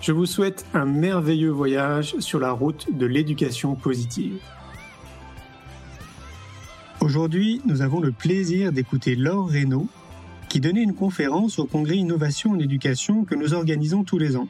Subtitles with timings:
[0.00, 4.38] Je vous souhaite un merveilleux voyage sur la route de l'éducation positive.
[7.00, 9.88] Aujourd'hui, nous avons le plaisir d'écouter Laure Reynaud,
[10.48, 14.48] qui donnait une conférence au congrès Innovation en éducation que nous organisons tous les ans.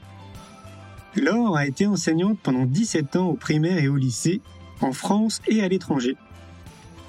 [1.17, 4.41] Laure a été enseignante pendant 17 ans au primaire et au lycée,
[4.81, 6.17] en France et à l'étranger.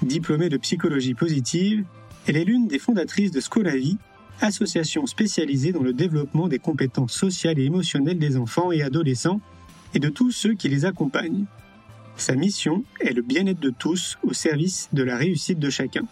[0.02, 1.84] Diplômée de psychologie positive,
[2.26, 3.98] elle est l'une des fondatrices de Scolavie,
[4.40, 9.40] association spécialisée dans le développement des compétences sociales et émotionnelles des enfants et adolescents
[9.94, 11.44] et de tous ceux qui les accompagnent.
[12.16, 16.02] Sa mission est le bien-être de tous au service de la réussite de chacun.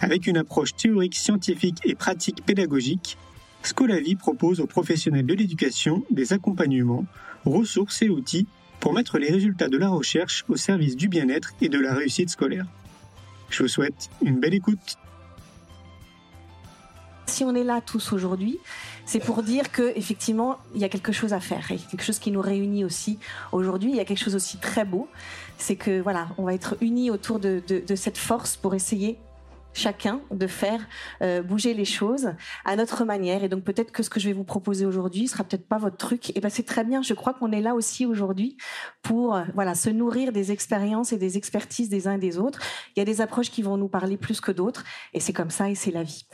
[0.00, 3.16] Avec une approche théorique, scientifique et pratique pédagogique,
[3.62, 7.06] Scolavi propose aux professionnels de l'éducation des accompagnements,
[7.44, 8.46] ressources et outils
[8.78, 12.30] pour mettre les résultats de la recherche au service du bien-être et de la réussite
[12.30, 12.66] scolaire.
[13.48, 14.98] Je vous souhaite une belle écoute.
[17.26, 18.58] Si on est là tous aujourd'hui,
[19.04, 22.18] c'est pour dire que effectivement il y a quelque chose à faire et quelque chose
[22.18, 23.18] qui nous réunit aussi
[23.52, 23.90] aujourd'hui.
[23.90, 25.08] Il y a quelque chose aussi très beau,
[25.58, 29.18] c'est que voilà, on va être unis autour de, de cette force pour essayer
[29.76, 30.80] chacun de faire
[31.22, 32.32] euh, bouger les choses
[32.64, 33.44] à notre manière.
[33.44, 35.96] Et donc peut-être que ce que je vais vous proposer aujourd'hui sera peut-être pas votre
[35.96, 36.36] truc.
[36.36, 37.02] Et ben c'est très bien.
[37.02, 38.56] Je crois qu'on est là aussi aujourd'hui
[39.02, 42.60] pour euh, voilà se nourrir des expériences et des expertises des uns et des autres.
[42.96, 45.50] Il y a des approches qui vont nous parler plus que d'autres, et c'est comme
[45.50, 46.26] ça et c'est la vie.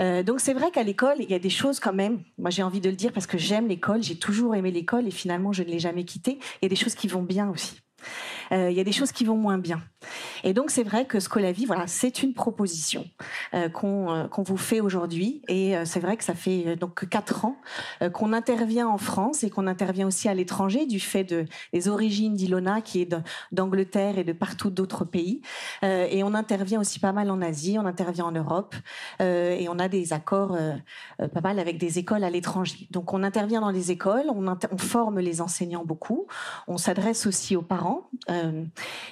[0.00, 2.22] Euh, donc c'est vrai qu'à l'école il y a des choses quand même.
[2.38, 5.10] Moi j'ai envie de le dire parce que j'aime l'école, j'ai toujours aimé l'école et
[5.10, 6.38] finalement je ne l'ai jamais quittée.
[6.60, 7.80] Il y a des choses qui vont bien aussi.
[8.52, 9.80] Euh, il y a des choses qui vont moins bien.
[10.44, 13.06] Et donc c'est vrai que Scolavi, voilà, c'est une proposition
[13.54, 15.42] euh, euh, qu'on vous fait aujourd'hui.
[15.48, 17.56] Et c'est vrai que ça fait donc quatre ans
[18.12, 22.34] qu'on intervient en France et qu'on intervient aussi à l'étranger du fait de des origines
[22.34, 23.14] d'Ilona qui est
[23.52, 25.40] d'Angleterre et de partout d'autres pays.
[25.82, 28.74] et on intervient aussi pas mal en Asie, on intervient en Europe
[29.20, 30.56] et on a des accords
[31.18, 32.88] pas mal avec des écoles à l'étranger.
[32.90, 36.26] Donc on intervient dans les écoles, on, forme les enseignants beaucoup,
[36.66, 38.08] on s'adresse aussi aux parents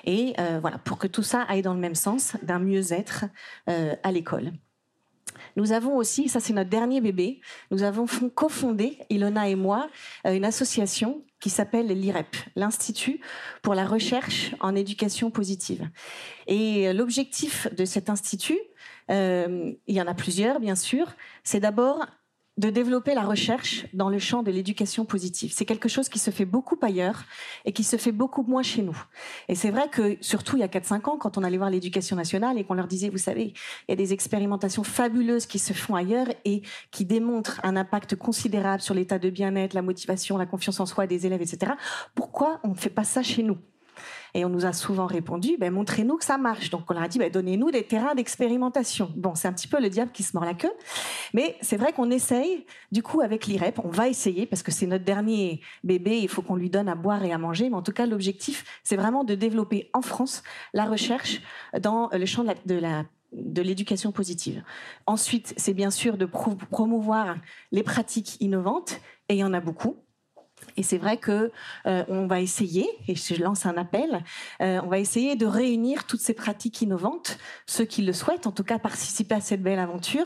[0.05, 3.25] et euh, voilà, pour que tout ça aille dans le même sens, d'un mieux-être
[3.69, 4.53] euh, à l'école.
[5.57, 7.41] Nous avons aussi, ça c'est notre dernier bébé,
[7.71, 9.89] nous avons cofondé, Ilona et moi,
[10.25, 13.21] une association qui s'appelle l'IREP, l'Institut
[13.63, 15.89] pour la recherche en éducation positive.
[16.47, 18.61] Et l'objectif de cet institut,
[19.09, 21.07] il y en a plusieurs bien sûr,
[21.43, 22.07] c'est d'abord
[22.61, 25.51] de développer la recherche dans le champ de l'éducation positive.
[25.55, 27.25] C'est quelque chose qui se fait beaucoup ailleurs
[27.65, 29.03] et qui se fait beaucoup moins chez nous.
[29.49, 32.17] Et c'est vrai que, surtout il y a 4-5 ans, quand on allait voir l'éducation
[32.17, 33.55] nationale et qu'on leur disait, vous savez,
[33.89, 36.61] il y a des expérimentations fabuleuses qui se font ailleurs et
[36.91, 41.07] qui démontrent un impact considérable sur l'état de bien-être, la motivation, la confiance en soi
[41.07, 41.73] des élèves, etc.
[42.15, 43.57] Pourquoi on ne fait pas ça chez nous?
[44.35, 46.71] Et on nous a souvent répondu, ben, montrez-nous que ça marche.
[46.71, 49.13] Donc on leur a dit, ben, donnez-nous des terrains d'expérimentation.
[49.17, 50.73] Bon, c'est un petit peu le diable qui se mord la queue.
[51.35, 54.87] Mais c'est vrai qu'on essaye, du coup, avec l'IREP, on va essayer, parce que c'est
[54.87, 57.69] notre dernier bébé, il faut qu'on lui donne à boire et à manger.
[57.69, 60.43] Mais en tout cas, l'objectif, c'est vraiment de développer en France
[60.73, 61.41] la recherche
[61.81, 62.81] dans le champ de
[63.33, 64.65] de l'éducation positive.
[65.07, 67.37] Ensuite, c'est bien sûr de promouvoir
[67.71, 69.97] les pratiques innovantes, et il y en a beaucoup.
[70.77, 71.51] Et c'est vrai que
[71.87, 74.23] euh, on va essayer, et je lance un appel,
[74.61, 78.53] euh, on va essayer de réunir toutes ces pratiques innovantes, ceux qui le souhaitent, en
[78.53, 80.25] tout cas participer à cette belle aventure,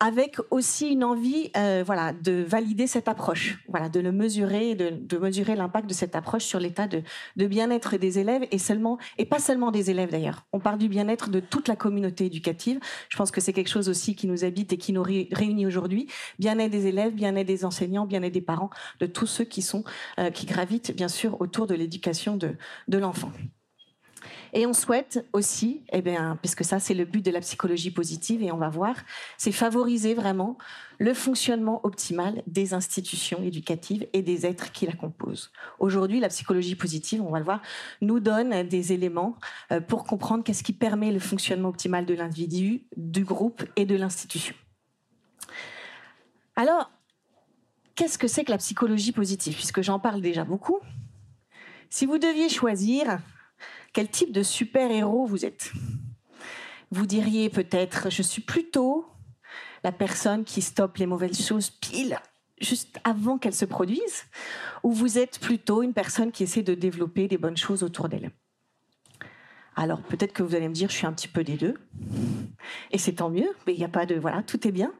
[0.00, 4.90] avec aussi une envie, euh, voilà, de valider cette approche, voilà, de le mesurer, de,
[4.90, 7.02] de mesurer l'impact de cette approche sur l'état de,
[7.36, 10.44] de bien-être des élèves et seulement, et pas seulement des élèves d'ailleurs.
[10.52, 12.78] On parle du bien-être de toute la communauté éducative.
[13.08, 16.08] Je pense que c'est quelque chose aussi qui nous habite et qui nous réunit aujourd'hui.
[16.38, 18.70] Bien-être des élèves, bien-être des enseignants, bien-être des parents,
[19.00, 19.84] de tous ceux qui sont,
[20.18, 22.56] euh, qui gravitent bien sûr autour de l'éducation de,
[22.88, 23.32] de l'enfant.
[24.56, 28.42] Et on souhaite aussi, eh bien, puisque ça c'est le but de la psychologie positive
[28.42, 28.96] et on va voir,
[29.36, 30.56] c'est favoriser vraiment
[30.98, 35.52] le fonctionnement optimal des institutions éducatives et des êtres qui la composent.
[35.78, 37.60] Aujourd'hui, la psychologie positive, on va le voir,
[38.00, 39.36] nous donne des éléments
[39.72, 43.94] euh, pour comprendre qu'est-ce qui permet le fonctionnement optimal de l'individu, du groupe et de
[43.94, 44.54] l'institution.
[46.56, 46.90] Alors,
[47.94, 49.54] qu'est-ce que c'est que la psychologie positive?
[49.54, 50.78] Puisque j'en parle déjà beaucoup.
[51.90, 53.18] Si vous deviez choisir
[53.96, 55.72] quel type de super-héros vous êtes,
[56.90, 59.06] vous diriez peut-être, je suis plutôt
[59.84, 62.18] la personne qui stoppe les mauvaises choses pile
[62.60, 64.24] juste avant qu'elles se produisent,
[64.82, 68.32] ou vous êtes plutôt une personne qui essaie de développer des bonnes choses autour d'elle?
[69.76, 71.76] Alors peut-être que vous allez me dire, je suis un petit peu des deux,
[72.90, 74.92] et c'est tant mieux, mais il n'y a pas de voilà, tout est bien.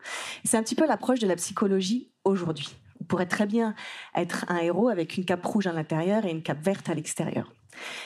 [0.42, 2.74] C'est un petit peu l'approche de la psychologie aujourd'hui.
[3.02, 3.74] On pourrait très bien
[4.14, 7.52] être un héros avec une cape rouge à l'intérieur et une cape verte à l'extérieur.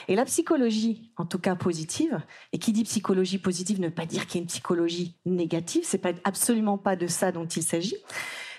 [0.07, 2.21] Et la psychologie, en tout cas positive,
[2.53, 5.83] et qui dit psychologie positive ne veut pas dire qu'il y a une psychologie négative,
[5.85, 7.97] c'est pas absolument pas de ça dont il s'agit.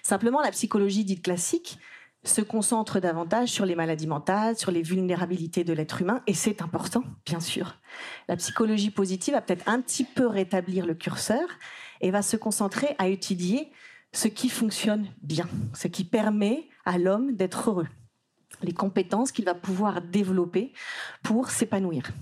[0.02, 1.78] Simplement, la psychologie dite classique
[2.24, 6.62] se concentre davantage sur les maladies mentales, sur les vulnérabilités de l'être humain, et c'est
[6.62, 7.78] important, bien sûr.
[8.28, 11.48] La psychologie positive va peut-être un petit peu rétablir le curseur
[12.00, 13.72] et va se concentrer à étudier
[14.12, 17.88] ce qui fonctionne bien, ce qui permet à l'homme d'être heureux,
[18.64, 20.72] les compétences qu'il va pouvoir développer
[21.22, 22.12] pour s'épanouir.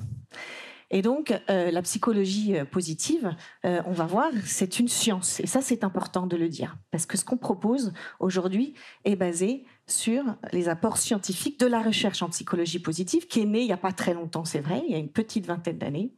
[0.93, 3.35] Et donc, euh, la psychologie euh, positive,
[3.65, 5.39] euh, on va voir, c'est une science.
[5.39, 6.77] Et ça, c'est important de le dire.
[6.91, 12.23] Parce que ce qu'on propose aujourd'hui est basé sur les apports scientifiques de la recherche
[12.23, 14.93] en psychologie positive, qui est née il n'y a pas très longtemps, c'est vrai, il
[14.93, 16.13] y a une petite vingtaine d'années.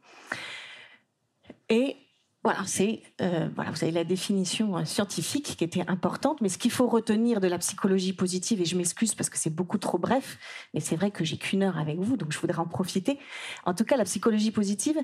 [1.69, 1.95] Et
[2.43, 6.57] voilà, c'est euh, voilà, vous avez la définition euh, scientifique qui était importante, mais ce
[6.57, 9.97] qu'il faut retenir de la psychologie positive, et je m'excuse parce que c'est beaucoup trop
[9.97, 10.37] bref,
[10.73, 13.17] mais c'est vrai que j'ai qu'une heure avec vous, donc je voudrais en profiter.
[13.65, 14.97] En tout cas, la psychologie positive,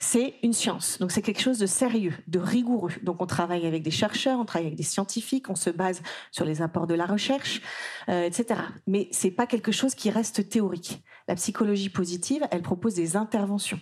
[0.00, 2.92] c'est une science, donc c'est quelque chose de sérieux, de rigoureux.
[3.02, 6.02] Donc on travaille avec des chercheurs, on travaille avec des scientifiques, on se base
[6.32, 7.60] sur les apports de la recherche,
[8.08, 8.60] euh, etc.
[8.86, 11.02] Mais c'est pas quelque chose qui reste théorique.
[11.28, 13.78] La psychologie positive, elle propose des interventions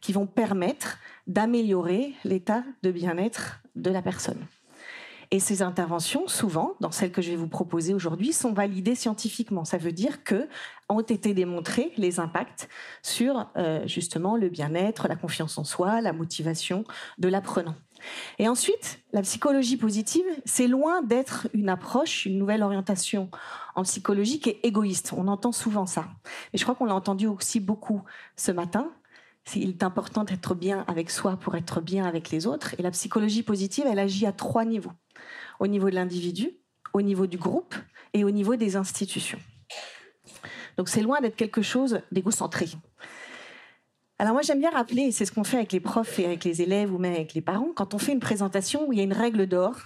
[0.00, 4.46] qui vont permettre d'améliorer l'état de bien-être de la personne.
[5.30, 9.64] Et ces interventions, souvent, dans celles que je vais vous proposer aujourd'hui, sont validées scientifiquement.
[9.64, 10.48] Ça veut dire que
[10.88, 12.68] ont été démontrés les impacts
[13.02, 16.84] sur euh, justement le bien-être, la confiance en soi, la motivation
[17.18, 17.74] de l'apprenant.
[18.38, 23.30] Et ensuite, la psychologie positive, c'est loin d'être une approche, une nouvelle orientation
[23.74, 25.12] en psychologie qui est égoïste.
[25.16, 26.06] On entend souvent ça.
[26.52, 28.02] Et je crois qu'on l'a entendu aussi beaucoup
[28.36, 28.92] ce matin
[29.54, 32.74] il est important d'être bien avec soi pour être bien avec les autres.
[32.78, 34.92] Et la psychologie positive, elle agit à trois niveaux.
[35.60, 36.50] Au niveau de l'individu,
[36.92, 37.74] au niveau du groupe
[38.12, 39.38] et au niveau des institutions.
[40.76, 42.66] Donc c'est loin d'être quelque chose d'égocentré.
[44.18, 46.62] Alors moi j'aime bien rappeler, c'est ce qu'on fait avec les profs et avec les
[46.62, 49.04] élèves ou même avec les parents, quand on fait une présentation où il y a
[49.04, 49.76] une règle d'or,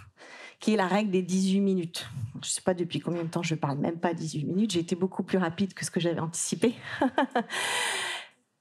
[0.61, 2.09] qui est la règle des 18 minutes.
[2.35, 4.81] Je ne sais pas depuis combien de temps je parle, même pas 18 minutes, j'ai
[4.81, 6.75] été beaucoup plus rapide que ce que j'avais anticipé.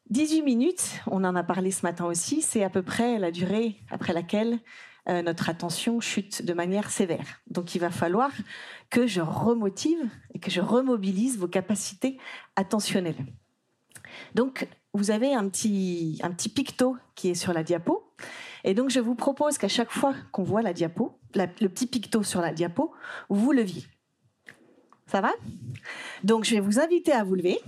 [0.09, 3.77] 18 minutes, on en a parlé ce matin aussi, c'est à peu près la durée
[3.91, 4.59] après laquelle
[5.07, 7.41] euh, notre attention chute de manière sévère.
[7.47, 8.31] Donc il va falloir
[8.89, 12.17] que je remotive et que je remobilise vos capacités
[12.55, 13.23] attentionnelles.
[14.33, 18.11] Donc vous avez un petit, un petit picto qui est sur la diapo.
[18.63, 22.23] Et donc je vous propose qu'à chaque fois qu'on voit la diapo, le petit picto
[22.23, 22.91] sur la diapo,
[23.29, 23.85] vous leviez.
[25.05, 25.33] Ça va?
[26.23, 27.59] Donc je vais vous inviter à vous lever.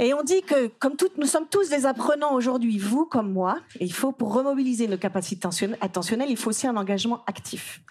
[0.00, 3.84] Et on dit que, comme nous sommes tous des apprenants aujourd'hui, vous comme moi, et
[3.84, 5.46] il faut, pour remobiliser nos capacités
[5.82, 7.82] attentionnelles, il faut aussi un engagement actif.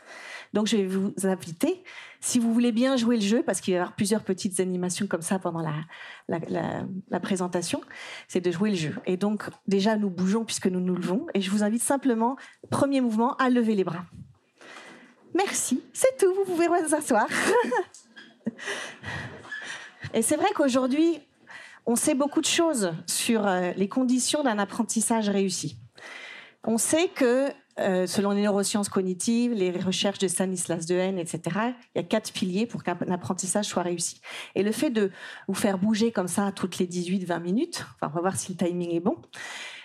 [0.52, 1.84] Donc, je vais vous inviter,
[2.20, 5.06] si vous voulez bien jouer le jeu, parce qu'il va y avoir plusieurs petites animations
[5.06, 5.64] comme ça pendant
[6.28, 7.80] la présentation,
[8.28, 8.96] c'est de jouer le jeu.
[9.06, 11.28] Et donc, déjà, nous bougeons puisque nous nous levons.
[11.36, 12.38] Et je vous invite simplement,
[12.72, 14.06] premier mouvement, à lever les bras.
[15.36, 17.28] Merci, c'est tout, vous pouvez vous asseoir.
[20.16, 21.20] Et c'est vrai qu'aujourd'hui,
[21.90, 25.80] on sait beaucoup de choses sur euh, les conditions d'un apprentissage réussi.
[26.64, 31.42] On sait que, euh, selon les neurosciences cognitives, les recherches de Stanislas Dehaene, etc.,
[31.96, 34.22] il y a quatre piliers pour qu'un apprentissage soit réussi.
[34.54, 35.10] Et le fait de
[35.48, 38.58] vous faire bouger comme ça toutes les 18-20 minutes, enfin, on va voir si le
[38.64, 39.18] timing est bon,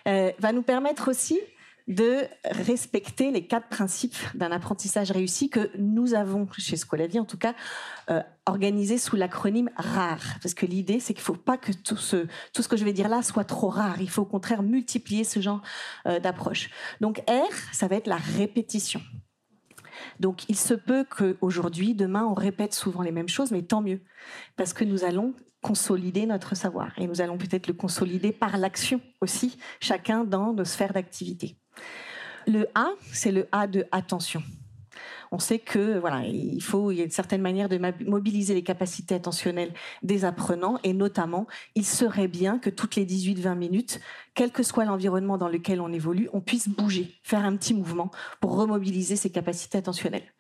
[0.07, 1.41] euh, va nous permettre aussi
[1.87, 7.37] de respecter les quatre principes d'un apprentissage réussi que nous avons, chez Scolavi en tout
[7.37, 7.55] cas,
[8.11, 10.39] euh, organisé sous l'acronyme RARE.
[10.43, 12.85] Parce que l'idée, c'est qu'il ne faut pas que tout ce, tout ce que je
[12.85, 14.01] vais dire là soit trop rare.
[14.01, 15.61] Il faut au contraire multiplier ce genre
[16.07, 16.71] euh, d'approche.
[17.01, 19.03] Donc R, ça va être la répétition.
[20.21, 24.01] Donc il se peut qu'aujourd'hui, demain, on répète souvent les mêmes choses, mais tant mieux.
[24.57, 26.93] Parce que nous allons consolider notre savoir.
[26.99, 31.57] Et nous allons peut-être le consolider par l'action aussi, chacun dans nos sphères d'activité.
[32.47, 34.43] Le A, c'est le A de attention.
[35.33, 38.63] On sait que voilà, il faut, il y a une certaine manière de mobiliser les
[38.63, 44.01] capacités attentionnelles des apprenants et notamment, il serait bien que toutes les 18-20 minutes,
[44.35, 48.11] quel que soit l'environnement dans lequel on évolue, on puisse bouger, faire un petit mouvement
[48.41, 50.31] pour remobiliser ces capacités attentionnelles.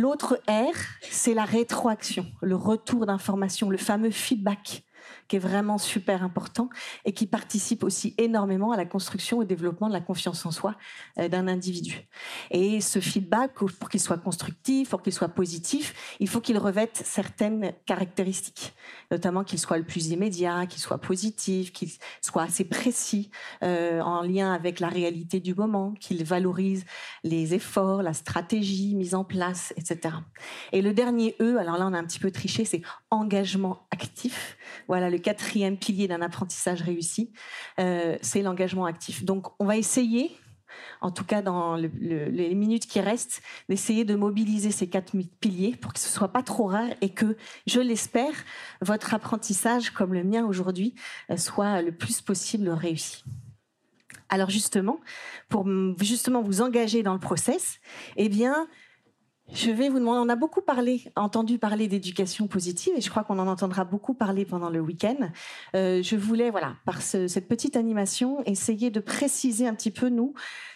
[0.00, 0.76] L'autre R,
[1.10, 4.84] c'est la rétroaction, le retour d'information, le fameux feedback
[5.28, 6.70] qui est vraiment super important
[7.04, 10.50] et qui participe aussi énormément à la construction et au développement de la confiance en
[10.50, 10.74] soi
[11.18, 12.08] euh, d'un individu.
[12.50, 17.00] Et ce feedback, pour qu'il soit constructif, pour qu'il soit positif, il faut qu'il revête
[17.04, 18.74] certaines caractéristiques,
[19.10, 23.30] notamment qu'il soit le plus immédiat, qu'il soit positif, qu'il soit assez précis,
[23.62, 26.84] euh, en lien avec la réalité du moment, qu'il valorise
[27.22, 30.14] les efforts, la stratégie mise en place, etc.
[30.72, 34.56] Et le dernier E, alors là on a un petit peu triché, c'est engagement actif.
[34.88, 37.32] Voilà le quatrième pilier d'un apprentissage réussi,
[37.78, 39.24] euh, c'est l'engagement actif.
[39.24, 40.36] Donc, on va essayer,
[41.00, 45.92] en tout cas dans les minutes qui restent, d'essayer de mobiliser ces quatre piliers pour
[45.92, 48.32] que ce soit pas trop rare et que, je l'espère,
[48.80, 50.94] votre apprentissage, comme le mien aujourd'hui,
[51.30, 53.24] euh, soit le plus possible réussi.
[54.30, 55.00] Alors justement,
[55.48, 55.66] pour
[56.00, 57.80] justement vous engager dans le process,
[58.16, 58.68] eh bien,
[59.52, 63.24] je vais vous demander, on a beaucoup parlé, entendu parler d'éducation positive et je crois
[63.24, 65.30] qu'on en entendra beaucoup parler pendant le week-end.
[65.74, 70.34] Euh, je voulais, voilà, par cette petite animation, essayer de préciser un petit peu, nous,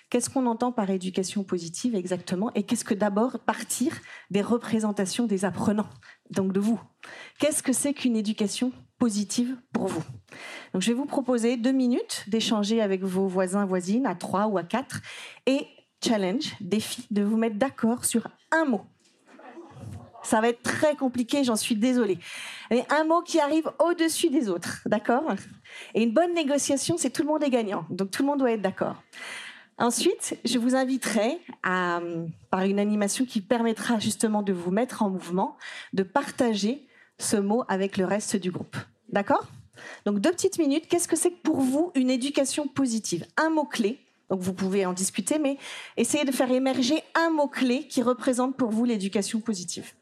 [0.08, 3.92] qu'est-ce qu'on entend par éducation positive exactement et qu'est-ce que d'abord partir
[4.30, 5.88] des représentations des apprenants,
[6.30, 6.80] donc de vous.
[7.38, 10.02] Qu'est-ce que c'est qu'une éducation positive pour vous?
[10.72, 14.56] Donc je vais vous proposer deux minutes d'échanger avec vos voisins, voisines, à trois ou
[14.56, 15.00] à quatre
[15.46, 15.66] et
[16.02, 18.82] challenge, défi, de vous mettre d'accord sur un mot.
[20.22, 22.18] Ça va être très compliqué, j'en suis désolée.
[22.70, 25.24] Mais un mot qui arrive au-dessus des autres, d'accord?
[25.94, 27.86] Et une bonne négociation, c'est tout le monde est gagnant.
[27.90, 29.02] Donc tout le monde doit être d'accord.
[29.78, 32.00] Ensuite, je vous inviterai à,
[32.50, 35.56] par une animation qui permettra justement de vous mettre en mouvement,
[35.92, 36.86] de partager
[37.18, 38.76] ce mot avec le reste du groupe.
[39.08, 39.48] D'accord?
[40.04, 40.86] Donc deux petites minutes.
[40.88, 43.26] Qu'est-ce que c'est pour vous une éducation positive?
[43.36, 43.98] Un mot-clé
[44.32, 45.58] donc vous pouvez en discuter, mais
[45.98, 49.92] essayez de faire émerger un mot-clé qui représente pour vous l'éducation positive.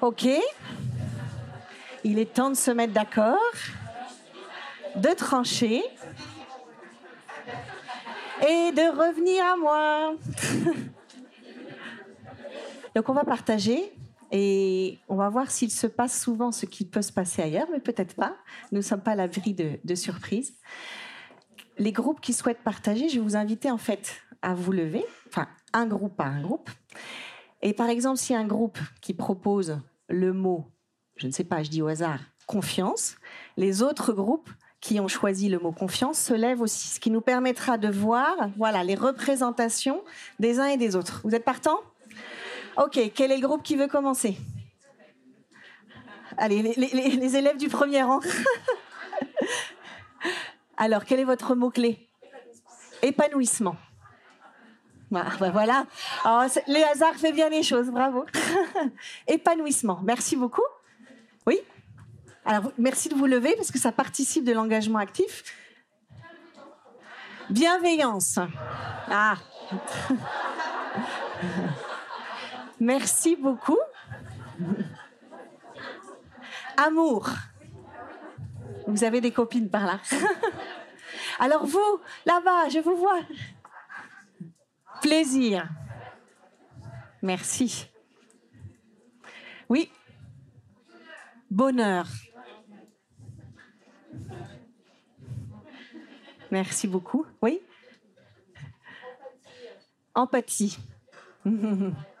[0.00, 0.26] Ok.
[2.04, 3.36] Il est temps de se mettre d'accord,
[4.96, 5.82] de trancher
[8.40, 10.14] et de revenir à moi.
[12.94, 13.92] Donc on va partager
[14.30, 17.80] et on va voir s'il se passe souvent ce qui peut se passer ailleurs, mais
[17.80, 18.36] peut-être pas.
[18.70, 20.54] Nous ne sommes pas à l'abri de, de surprises.
[21.78, 25.48] Les groupes qui souhaitent partager, je vais vous inviter en fait à vous lever, enfin
[25.72, 26.70] un groupe par un groupe.
[27.62, 30.66] Et par exemple, si un groupe qui propose le mot,
[31.16, 33.16] je ne sais pas, je dis au hasard, confiance,
[33.56, 37.20] les autres groupes qui ont choisi le mot confiance se lèvent aussi, ce qui nous
[37.20, 40.02] permettra de voir, voilà, les représentations
[40.40, 41.20] des uns et des autres.
[41.22, 41.78] Vous êtes partants?
[42.76, 44.36] Ok, quel est le groupe qui veut commencer?
[46.38, 48.20] Allez, les, élèves du premier rang.
[50.76, 52.08] Alors, quel est votre mot-clé?
[53.02, 53.76] Épanouissement.
[55.10, 55.84] Bah, bah voilà.
[56.24, 58.24] Oh, le hasard fait bien les choses, bravo.
[59.26, 60.00] Épanouissement.
[60.02, 60.62] Merci beaucoup.
[61.46, 61.60] Oui?
[62.46, 65.44] Alors, merci de vous lever parce que ça participe de l'engagement actif.
[67.50, 68.38] Bienveillance.
[69.10, 69.36] Ah.
[72.82, 73.78] Merci beaucoup.
[76.76, 77.30] Amour.
[78.88, 80.00] Vous avez des copines par là.
[81.38, 83.20] Alors vous, là-bas, je vous vois.
[85.00, 85.68] Plaisir.
[87.22, 87.88] Merci.
[89.68, 89.88] Oui.
[91.52, 92.08] Bonheur.
[96.50, 97.24] Merci beaucoup.
[97.42, 97.60] Oui.
[100.16, 100.78] Empathie.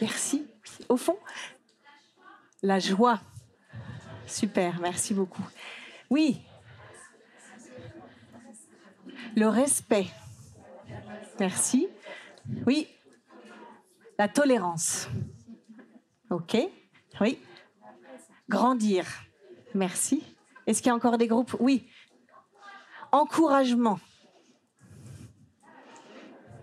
[0.00, 0.46] Merci.
[0.88, 1.18] Au fond,
[2.62, 3.20] la joie.
[4.26, 5.46] Super, merci beaucoup.
[6.10, 6.42] Oui.
[9.36, 10.06] Le respect.
[11.38, 11.88] Merci.
[12.66, 12.88] Oui.
[14.18, 15.08] La tolérance.
[16.30, 16.56] OK.
[17.20, 17.38] Oui.
[18.48, 19.06] Grandir.
[19.74, 20.24] Merci.
[20.66, 21.54] Est-ce qu'il y a encore des groupes?
[21.60, 21.88] Oui.
[23.12, 24.00] Encouragement.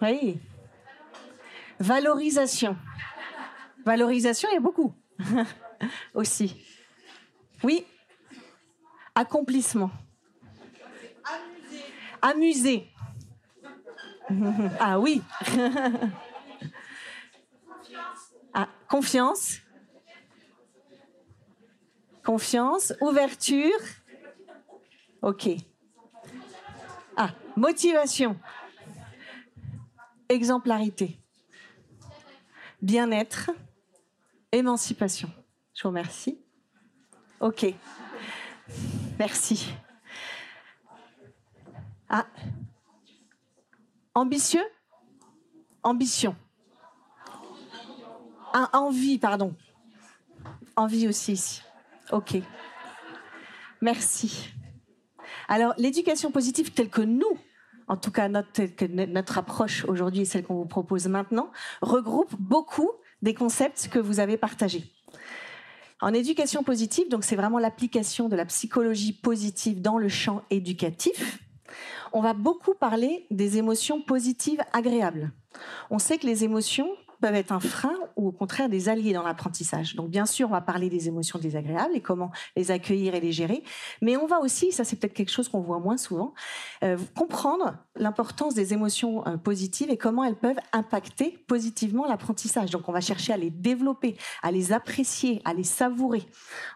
[0.02, 0.40] Oui.
[1.84, 2.78] Valorisation.
[3.86, 4.96] Valorisation, il y a beaucoup
[6.14, 6.66] aussi.
[7.62, 7.86] Oui.
[9.14, 9.92] Accomplissement.
[12.22, 12.90] Amuser.
[14.80, 15.22] Ah oui.
[18.56, 19.58] Ah, confiance.
[22.24, 23.80] Confiance, ouverture.
[25.24, 25.50] Ok.
[27.18, 28.40] Ah, motivation.
[30.30, 31.23] Exemplarité.
[32.84, 33.50] Bien-être.
[34.52, 35.32] Émancipation.
[35.74, 36.38] Je vous remercie.
[37.40, 37.66] Ok.
[39.18, 39.74] Merci.
[42.10, 42.28] Ah.
[44.14, 44.66] Ambitieux?
[45.82, 46.36] Ambition.
[48.74, 49.56] Envie, pardon.
[50.76, 51.62] Envie aussi ici.
[52.12, 52.36] Ok.
[53.80, 54.50] Merci.
[55.48, 57.40] Alors, l'éducation positive telle que nous,
[57.88, 58.62] en tout cas notre,
[59.06, 64.20] notre approche aujourd'hui et celle qu'on vous propose maintenant, regroupe beaucoup des concepts que vous
[64.20, 64.92] avez partagés.
[66.02, 71.40] En éducation positive, donc c'est vraiment l'application de la psychologie positive dans le champ éducatif.
[72.12, 75.32] On va beaucoup parler des émotions positives agréables.
[75.90, 76.90] On sait que les émotions
[77.24, 79.96] peuvent être un frein ou au contraire des alliés dans l'apprentissage.
[79.96, 83.32] Donc bien sûr, on va parler des émotions désagréables et comment les accueillir et les
[83.32, 83.64] gérer,
[84.02, 86.34] mais on va aussi, ça c'est peut-être quelque chose qu'on voit moins souvent,
[86.84, 92.72] euh, comprendre l'importance des émotions euh, positives et comment elles peuvent impacter positivement l'apprentissage.
[92.72, 96.24] Donc on va chercher à les développer, à les apprécier, à les savourer.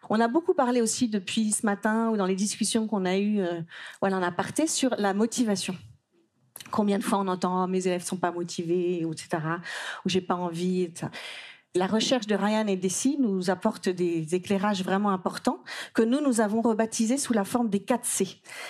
[0.10, 3.42] On a beaucoup parlé aussi depuis ce matin ou dans les discussions qu'on a eues
[3.42, 3.60] euh,
[4.00, 5.76] voilà, en aparté sur la motivation.
[6.72, 9.38] Combien de fois on entend mes élèves sont pas motivés, etc.
[10.06, 10.92] Ou j'ai pas envie.
[11.76, 16.42] La recherche de Ryan et Dessy nous apporte des éclairages vraiment importants que nous, nous
[16.42, 18.28] avons rebaptisés sous la forme des 4 C.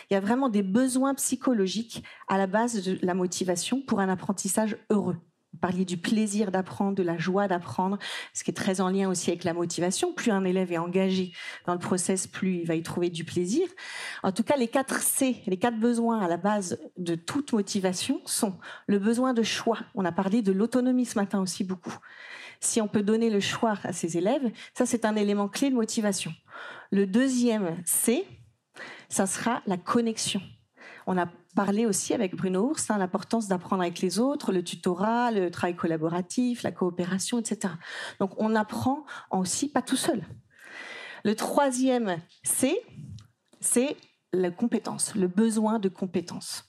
[0.09, 4.09] Il y a vraiment des besoins psychologiques à la base de la motivation pour un
[4.09, 5.15] apprentissage heureux.
[5.59, 7.97] Parliez du plaisir d'apprendre, de la joie d'apprendre,
[8.33, 10.13] ce qui est très en lien aussi avec la motivation.
[10.13, 11.33] Plus un élève est engagé
[11.65, 13.67] dans le process, plus il va y trouver du plaisir.
[14.23, 18.21] En tout cas, les quatre C, les quatre besoins à la base de toute motivation
[18.25, 19.79] sont le besoin de choix.
[19.95, 21.97] On a parlé de l'autonomie ce matin aussi beaucoup.
[22.59, 25.75] Si on peut donner le choix à ses élèves, ça c'est un élément clé de
[25.75, 26.31] motivation.
[26.91, 28.25] Le deuxième C,
[29.09, 30.41] ça sera la connexion.
[31.05, 31.17] On
[31.57, 35.75] parlé aussi avec Bruno Ours hein, l'importance d'apprendre avec les autres, le tutorat, le travail
[35.75, 37.73] collaboratif, la coopération, etc.
[38.19, 40.21] Donc on apprend aussi pas tout seul.
[41.25, 42.79] Le troisième C,
[43.59, 43.97] c'est
[44.33, 46.65] la compétence, le besoin de compétence.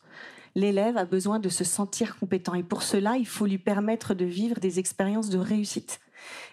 [0.54, 4.24] L'élève a besoin de se sentir compétent et pour cela, il faut lui permettre de
[4.24, 6.00] vivre des expériences de réussite.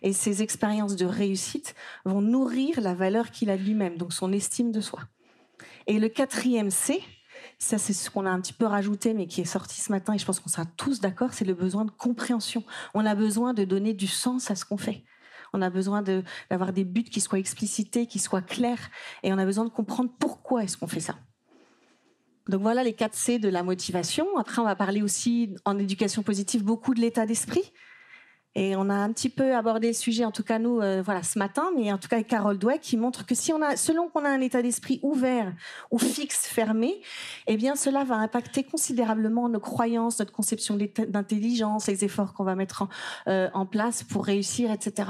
[0.01, 4.33] Et ces expériences de réussite vont nourrir la valeur qu'il a de lui-même, donc son
[4.33, 4.99] estime de soi.
[5.87, 7.01] Et le quatrième C,
[7.57, 10.13] ça c'est ce qu'on a un petit peu rajouté, mais qui est sorti ce matin,
[10.13, 12.63] et je pense qu'on sera tous d'accord, c'est le besoin de compréhension.
[12.93, 15.03] On a besoin de donner du sens à ce qu'on fait.
[15.53, 18.89] On a besoin d'avoir des buts qui soient explicités, qui soient clairs,
[19.23, 21.15] et on a besoin de comprendre pourquoi est-ce qu'on fait ça.
[22.47, 24.37] Donc voilà les 4 C de la motivation.
[24.37, 27.71] Après, on va parler aussi en éducation positive beaucoup de l'état d'esprit.
[28.57, 31.23] Et on a un petit peu abordé le sujet, en tout cas nous, euh, voilà,
[31.23, 33.75] ce matin, mais en tout cas avec Carole Dweck, qui montre que si on a,
[33.75, 35.51] selon qu'on a un état d'esprit ouvert
[35.91, 37.01] ou fixe, fermé,
[37.47, 42.55] eh bien cela va impacter considérablement nos croyances, notre conception d'intelligence, les efforts qu'on va
[42.55, 42.89] mettre en,
[43.27, 45.09] euh, en place pour réussir, etc.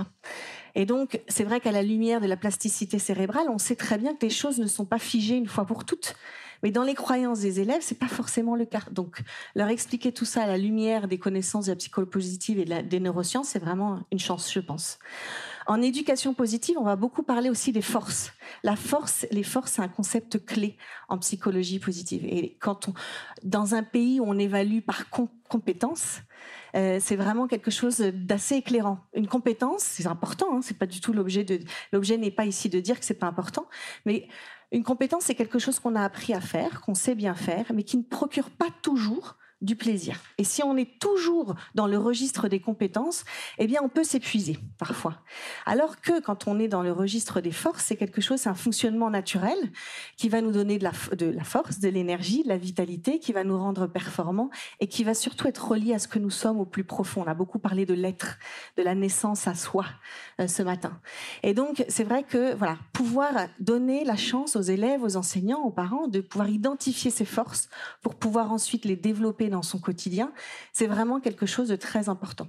[0.73, 4.15] Et donc, c'est vrai qu'à la lumière de la plasticité cérébrale, on sait très bien
[4.15, 6.15] que les choses ne sont pas figées une fois pour toutes.
[6.65, 8.81] Mais dans les croyances des élèves, c'est pas forcément le cas.
[8.89, 9.21] Donc,
[9.53, 12.99] leur expliquer tout ça à la lumière des connaissances de la psychologie positive et des
[12.99, 14.97] neurosciences, c'est vraiment une chance, je pense.
[15.67, 18.33] En éducation positive, on va beaucoup parler aussi des forces.
[18.63, 20.75] La force, les forces, c'est un concept clé
[21.07, 22.25] en psychologie positive.
[22.25, 22.93] Et quand on,
[23.43, 25.11] dans un pays où on évalue par
[25.47, 26.21] compétence,
[26.75, 28.99] euh, c'est vraiment quelque chose d'assez éclairant.
[29.13, 30.47] Une compétence, c'est important.
[30.55, 31.59] Hein, c'est pas du tout l'objet de.
[31.93, 33.67] L'objet n'est pas ici de dire que c'est pas important,
[34.05, 34.27] mais
[34.71, 37.83] une compétence, c'est quelque chose qu'on a appris à faire, qu'on sait bien faire, mais
[37.83, 40.19] qui ne procure pas toujours du plaisir.
[40.37, 43.23] Et si on est toujours dans le registre des compétences,
[43.57, 45.21] eh bien, on peut s'épuiser parfois.
[45.65, 48.55] Alors que quand on est dans le registre des forces, c'est quelque chose, c'est un
[48.55, 49.57] fonctionnement naturel
[50.17, 53.57] qui va nous donner de la, force, de l'énergie, de la vitalité, qui va nous
[53.57, 54.49] rendre performants
[54.81, 57.23] et qui va surtout être relié à ce que nous sommes au plus profond.
[57.25, 58.37] On a beaucoup parlé de l'être,
[58.77, 59.85] de la naissance à soi
[60.41, 60.99] euh, ce matin.
[61.43, 65.71] Et donc, c'est vrai que, voilà, pouvoir donner la chance aux élèves, aux enseignants, aux
[65.71, 67.69] parents de pouvoir identifier ces forces
[68.01, 70.31] pour pouvoir ensuite les développer dans son quotidien,
[70.73, 72.47] c'est vraiment quelque chose de très important.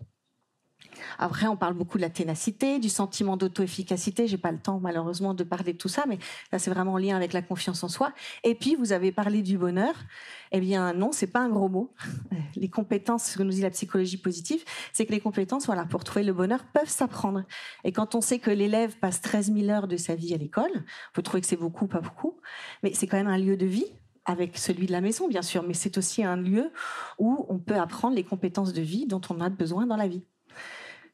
[1.19, 4.27] Après, on parle beaucoup de la ténacité, du sentiment d'auto-efficacité.
[4.27, 6.19] J'ai pas le temps, malheureusement, de parler de tout ça, mais
[6.53, 8.13] là, c'est vraiment en lien avec la confiance en soi.
[8.45, 9.95] Et puis, vous avez parlé du bonheur.
[10.53, 11.95] Eh bien, non, c'est pas un gros mot.
[12.57, 16.05] Les compétences, ce que nous dit la psychologie positive, c'est que les compétences, voilà, pour
[16.05, 17.45] trouver le bonheur, peuvent s'apprendre.
[17.85, 20.71] Et quand on sait que l'élève passe 13 000 heures de sa vie à l'école,
[20.75, 22.39] on peut trouver que c'est beaucoup, pas beaucoup,
[22.83, 23.93] mais c'est quand même un lieu de vie
[24.27, 26.71] avec celui de la maison, bien sûr, mais c'est aussi un lieu
[27.19, 30.25] où on peut apprendre les compétences de vie dont on a besoin dans la vie.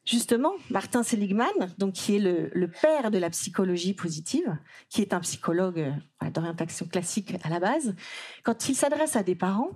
[0.05, 1.47] Justement, Martin Seligman,
[1.77, 4.57] donc qui est le, père de la psychologie positive,
[4.89, 7.95] qui est un psychologue euh, d'orientation classique à la base,
[8.43, 9.71] quand il s'adresse à des parents,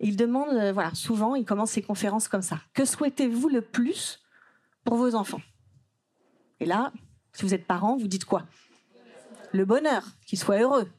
[0.00, 2.60] il demande, euh, voilà, souvent, il commence ses conférences comme ça.
[2.72, 4.24] Que souhaitez-vous le plus
[4.84, 5.42] pour vos enfants?
[6.60, 6.92] Et là,
[7.34, 8.46] si vous êtes parent, vous dites quoi?
[9.52, 10.90] Le bonheur, qu'ils soient heureux,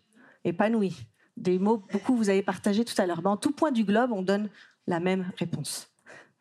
[0.43, 1.07] épanouis.
[1.38, 3.21] Des mots, beaucoup vous avez partagé tout à l'heure.
[3.21, 4.50] Ben, en tout point du globe, on donne
[4.88, 5.89] la même réponse.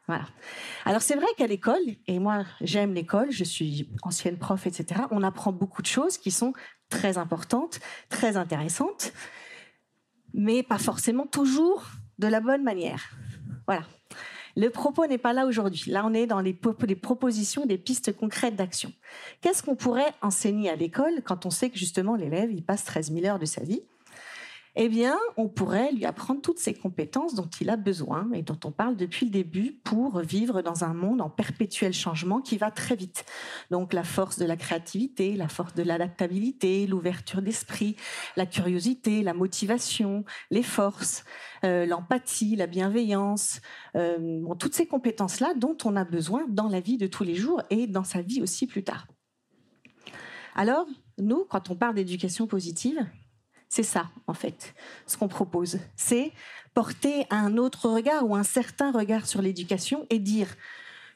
[0.07, 0.25] Voilà.
[0.85, 5.23] Alors c'est vrai qu'à l'école, et moi j'aime l'école, je suis ancienne prof, etc., on
[5.23, 6.53] apprend beaucoup de choses qui sont
[6.89, 9.13] très importantes, très intéressantes,
[10.33, 11.85] mais pas forcément toujours
[12.19, 13.11] de la bonne manière.
[13.67, 13.83] Voilà.
[14.55, 15.91] Le propos n'est pas là aujourd'hui.
[15.91, 18.91] Là, on est dans les, propositions, des pistes concrètes d'action.
[19.43, 23.13] Qu'est-ce qu'on pourrait enseigner à l'école quand on sait que justement l'élève, il passe 13
[23.13, 23.83] 000 heures de sa vie
[24.79, 28.59] eh bien, on pourrait lui apprendre toutes ces compétences dont il a besoin et dont
[28.65, 32.71] on parle depuis le début pour vivre dans un monde en perpétuel changement qui va
[32.71, 33.25] très vite.
[33.71, 37.97] Donc, la force de la créativité, la force de l'adaptabilité, l'ouverture d'esprit,
[38.37, 41.25] la curiosité, la motivation, les forces,
[41.65, 43.63] euh, l'empathie, la bienveillance,
[43.97, 47.63] euh, toutes ces compétences-là dont on a besoin dans la vie de tous les jours
[47.71, 49.07] et dans sa vie aussi plus tard.
[50.55, 50.87] Alors,
[51.17, 53.07] nous, quand on parle d'éducation positive,
[53.77, 54.75] c'est ça, en fait,
[55.07, 55.81] ce qu'on propose.
[55.97, 56.33] C'est
[56.73, 60.49] porter un autre regard ou un certain regard sur l'éducation et dire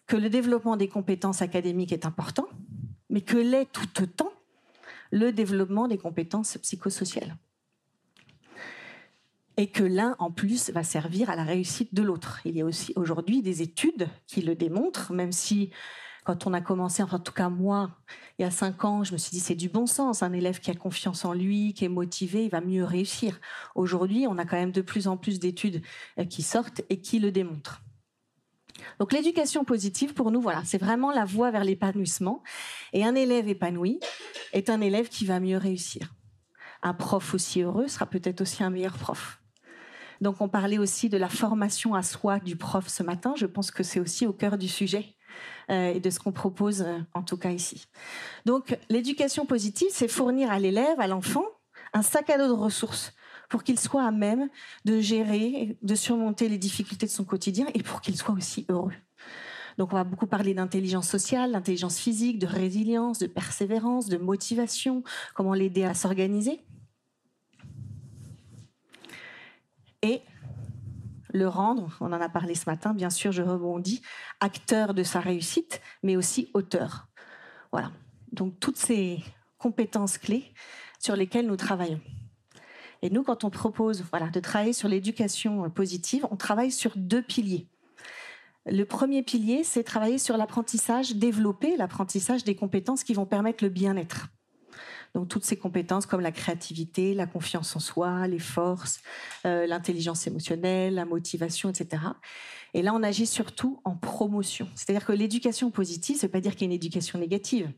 [0.06, 2.46] que le développement des compétences académiques est important,
[3.08, 4.30] mais que l'est tout autant
[5.10, 7.34] le développement des compétences psychosociales.
[9.56, 12.40] Et que l'un, en plus, va servir à la réussite de l'autre.
[12.44, 15.70] Il y a aussi aujourd'hui des études qui le démontrent, même si
[16.24, 17.90] quand on a commencé, enfin, en tout cas moi,
[18.38, 20.22] il y a cinq ans, je me suis dit c'est du bon sens.
[20.22, 23.40] Un élève qui a confiance en lui, qui est motivé, il va mieux réussir.
[23.74, 25.82] Aujourd'hui, on a quand même de plus en plus d'études
[26.18, 27.82] euh, qui sortent et qui le démontrent.
[28.98, 32.42] Donc l'éducation positive, pour nous, voilà, c'est vraiment la voie vers l'épanouissement.
[32.92, 34.00] Et un élève épanoui
[34.52, 36.14] est un élève qui va mieux réussir.
[36.82, 39.40] Un prof aussi heureux sera peut-être aussi un meilleur prof.
[40.20, 43.34] Donc on parlait aussi de la formation à soi du prof ce matin.
[43.36, 45.16] Je pense que c'est aussi au cœur du sujet.
[45.70, 47.86] Euh, et de ce qu'on propose euh, en tout cas ici.
[48.44, 51.44] Donc l'éducation positive, c'est fournir à l'élève, à l'enfant,
[51.92, 53.12] un sac à dos de ressources
[53.48, 54.48] pour qu'il soit à même
[54.84, 58.92] de gérer, de surmonter les difficultés de son quotidien et pour qu'il soit aussi heureux.
[59.78, 65.04] Donc on va beaucoup parler d'intelligence sociale, d'intelligence physique, de résilience, de persévérance, de motivation,
[65.34, 66.60] comment l'aider à s'organiser.
[70.02, 70.22] Et
[71.32, 74.02] le rendre, on en a parlé ce matin, bien sûr, je rebondis,
[74.40, 77.08] acteur de sa réussite, mais aussi auteur.
[77.72, 77.92] Voilà.
[78.32, 79.22] Donc toutes ces
[79.58, 80.52] compétences clés
[80.98, 82.00] sur lesquelles nous travaillons.
[83.02, 87.22] Et nous, quand on propose voilà, de travailler sur l'éducation positive, on travaille sur deux
[87.22, 87.66] piliers.
[88.66, 93.70] Le premier pilier, c'est travailler sur l'apprentissage, développer l'apprentissage des compétences qui vont permettre le
[93.70, 94.28] bien-être.
[95.14, 99.00] Donc toutes ces compétences comme la créativité, la confiance en soi, les forces,
[99.44, 102.02] euh, l'intelligence émotionnelle, la motivation, etc.
[102.74, 104.68] Et là, on agit surtout en promotion.
[104.74, 107.72] C'est-à-dire que l'éducation positive, ça ne veut pas dire qu'il y a une éducation négative.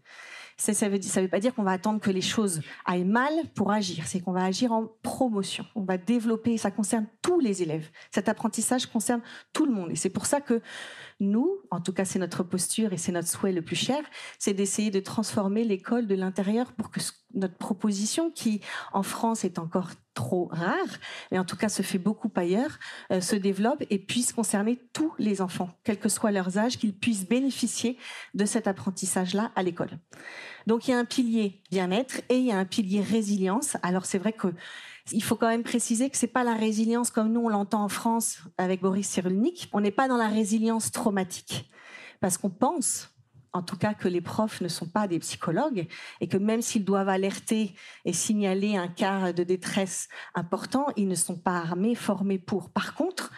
[0.58, 3.72] Ça ne veut, veut, pas dire qu'on va attendre que les choses aillent mal pour
[3.72, 4.06] agir.
[4.06, 5.64] C'est qu'on va agir en promotion.
[5.74, 6.58] On va développer.
[6.58, 7.88] Ça concerne tous les élèves.
[8.10, 9.90] Cet apprentissage concerne tout le monde.
[9.90, 10.60] Et c'est pour ça que
[11.22, 14.02] nous, en tout cas c'est notre posture et c'est notre souhait le plus cher,
[14.38, 17.00] c'est d'essayer de transformer l'école de l'intérieur pour que
[17.34, 18.60] notre proposition, qui
[18.92, 20.98] en France est encore trop rare,
[21.30, 22.78] mais en tout cas se fait beaucoup ailleurs,
[23.10, 26.94] euh, se développe et puisse concerner tous les enfants, quel que soit leur âge, qu'ils
[26.94, 27.96] puissent bénéficier
[28.34, 29.90] de cet apprentissage-là à l'école.
[30.66, 33.76] Donc il y a un pilier bien-être et il y a un pilier résilience.
[33.82, 34.48] Alors c'est vrai que
[35.10, 37.88] il faut quand même préciser que c'est pas la résilience comme nous on l'entend en
[37.88, 39.68] France avec Boris Cyrulnik.
[39.72, 41.70] On n'est pas dans la résilience traumatique
[42.20, 43.12] parce qu'on pense
[43.52, 45.86] en tout cas que les profs ne sont pas des psychologues
[46.20, 51.14] et que même s'ils doivent alerter et signaler un cas de détresse important, ils ne
[51.14, 52.70] sont pas armés, formés pour.
[52.70, 53.30] Par contre,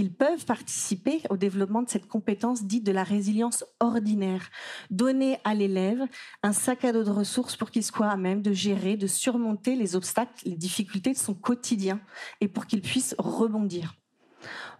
[0.00, 4.48] ils peuvent participer au développement de cette compétence dite de la résilience ordinaire.
[4.90, 6.06] Donner à l'élève
[6.42, 9.76] un sac à dos de ressources pour qu'il soit à même de gérer, de surmonter
[9.76, 12.00] les obstacles, les difficultés de son quotidien
[12.40, 13.94] et pour qu'il puisse rebondir.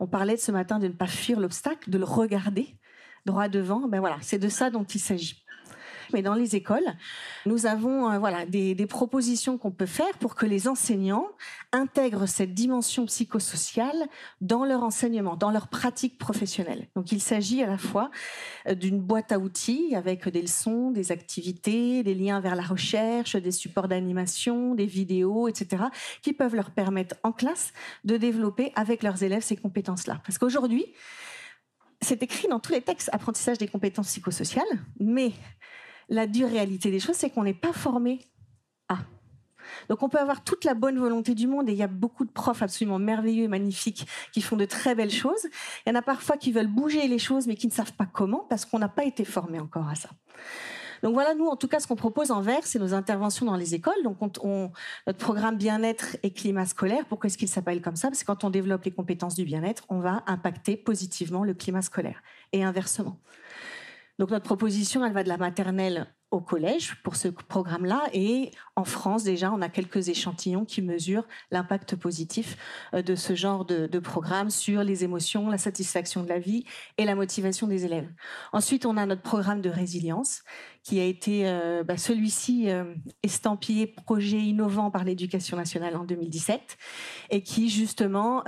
[0.00, 2.78] On parlait ce matin de ne pas fuir l'obstacle, de le regarder
[3.26, 3.86] droit devant.
[3.88, 5.44] Ben voilà, c'est de ça dont il s'agit.
[6.12, 6.86] Mais dans les écoles,
[7.46, 11.28] nous avons euh, voilà des, propositions qu'on peut faire pour que les enseignants
[11.72, 14.08] intègrent cette dimension psychosociale
[14.40, 16.88] dans leur enseignement, dans leur pratique professionnelle.
[16.96, 18.10] Donc il s'agit à la fois
[18.66, 23.36] euh, d'une boîte à outils avec des leçons, des activités, des liens vers la recherche,
[23.36, 25.84] des supports d'animation, des vidéos, etc.,
[26.22, 27.72] qui peuvent leur permettre en classe
[28.04, 30.20] de développer avec leurs élèves ces compétences-là.
[30.24, 30.86] Parce qu'aujourd'hui,
[32.02, 34.64] c'est écrit dans tous les textes, apprentissage des compétences psychosociales,
[34.98, 35.32] mais
[36.10, 38.20] la dure réalité des choses, c'est qu'on n'est pas formé
[38.88, 38.98] à.
[39.88, 42.24] Donc on peut avoir toute la bonne volonté du monde et il y a beaucoup
[42.24, 45.46] de profs absolument merveilleux et magnifiques qui font de très belles choses.
[45.86, 48.06] Il y en a parfois qui veulent bouger les choses mais qui ne savent pas
[48.06, 50.10] comment parce qu'on n'a pas été formé encore à ça.
[51.02, 53.56] Donc voilà, nous, en tout cas, ce qu'on propose en vert, c'est nos interventions dans
[53.56, 54.02] les écoles.
[54.04, 54.70] Donc on,
[55.06, 58.08] notre programme bien-être et climat scolaire, pourquoi est-ce qu'il s'appelle comme ça?
[58.08, 61.82] Parce que quand on développe les compétences du bien-être, on va impacter positivement le climat
[61.82, 63.18] scolaire et inversement.
[64.20, 68.02] Donc notre proposition, elle va de la maternelle au collège pour ce programme-là.
[68.12, 72.58] Et en France, déjà, on a quelques échantillons qui mesurent l'impact positif
[72.92, 76.66] euh, de ce genre de, programme sur les émotions, la satisfaction de la vie
[76.98, 78.12] et la motivation des élèves.
[78.52, 80.42] Ensuite, on a notre programme de résilience
[80.82, 86.78] qui a été euh, bah, celui-ci euh, estampillé projet innovant par l'éducation nationale en 2017
[87.30, 88.44] et qui justement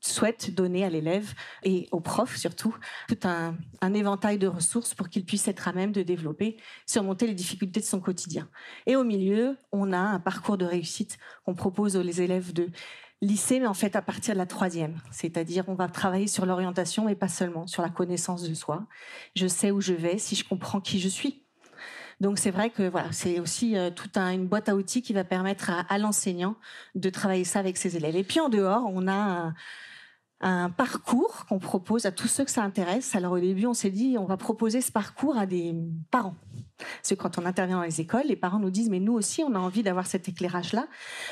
[0.00, 1.32] souhaite donner à l'élève
[1.62, 2.74] et aux profs surtout
[3.08, 3.56] tout un,
[3.94, 6.56] éventail de ressources pour qu'ils puissent être à même de développer
[6.86, 8.48] sur les difficultés de son quotidien.
[8.86, 12.68] Et au milieu, on a un parcours de réussite qu'on propose aux élèves de
[13.20, 15.00] lycée, mais en fait à partir de la troisième.
[15.10, 18.86] C'est-à-dire, on va travailler sur l'orientation, mais pas seulement, sur la connaissance de soi.
[19.36, 21.41] Je sais où je vais si je comprends qui je suis.
[22.22, 25.72] Donc c'est vrai que c'est aussi euh, toute une boîte à outils qui va permettre
[25.88, 26.54] à, l'enseignant
[26.94, 28.14] de travailler ça avec ses élèves.
[28.14, 29.54] Et puis en dehors, on a un,
[30.40, 33.16] un parcours qu'on propose à tous ceux que ça intéresse.
[33.16, 35.74] Alors au début, on s'est dit, on va proposer ce parcours à des
[36.12, 36.36] parents.
[36.82, 39.42] Parce que quand on intervient dans les écoles, les parents nous disent, mais nous aussi,
[39.42, 40.86] on a envie d'avoir cet éclairage-là.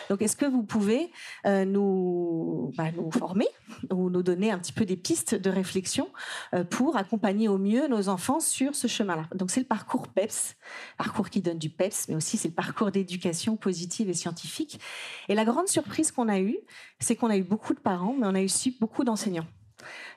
[0.08, 1.10] Donc est-ce que vous pouvez
[1.46, 3.48] euh, nous, bah, nous former
[3.90, 6.08] ou nous donner un petit peu des pistes de réflexion
[6.54, 9.26] euh, pour accompagner au mieux nos enfants sur ce chemin-là?
[9.34, 10.56] Donc c'est le parcours PEPS,
[10.96, 14.80] parcours qui donne du PEPS, mais aussi c'est le parcours d'éducation positive et scientifique.
[15.28, 16.58] Et la grande surprise qu'on a eue,
[16.98, 19.46] c'est qu'on a eu beaucoup de parents, mais on a eu aussi beaucoup d'enseignants.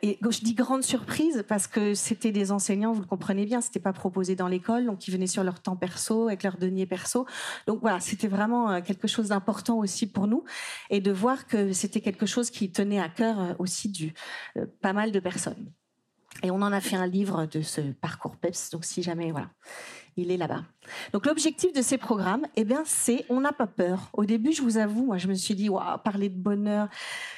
[0.02, 3.80] Et je dis grande surprise parce que c'était des enseignants, vous le comprenez bien, c'était
[3.80, 7.26] pas proposé dans l'école, donc ils venaient sur leur temps perso, avec leur denier perso.
[7.68, 10.44] Donc voilà, c'était vraiment euh, quelque chose d'important aussi pour nous
[10.90, 14.14] et de voir que c'était quelque chose qui tenait à cœur euh, aussi du
[14.58, 15.72] euh, pas mal de personnes.
[16.42, 19.50] Et on en a fait un livre de ce parcours PEPS, donc si jamais, voilà
[20.18, 20.64] il est là-bas.
[21.12, 24.10] Donc l'objectif de ces programmes, eh bien, c'est on n'a pas peur.
[24.14, 26.88] Au début, je vous avoue, moi, je me suis dit, waouh, parler de bonheur,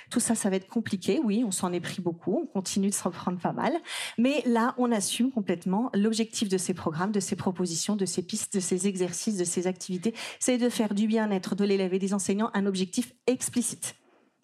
[0.10, 1.20] tout ça, ça va être compliqué.
[1.24, 3.74] Oui, on s'en est pris beaucoup, on continue de s'en prendre pas mal,
[4.18, 8.56] mais là, on assume complètement l'objectif de ces programmes, de ces propositions, de ces pistes,
[8.56, 12.14] de ces exercices, de ces activités, c'est de faire du bien-être de l'élève et des
[12.14, 13.96] enseignants un objectif explicite.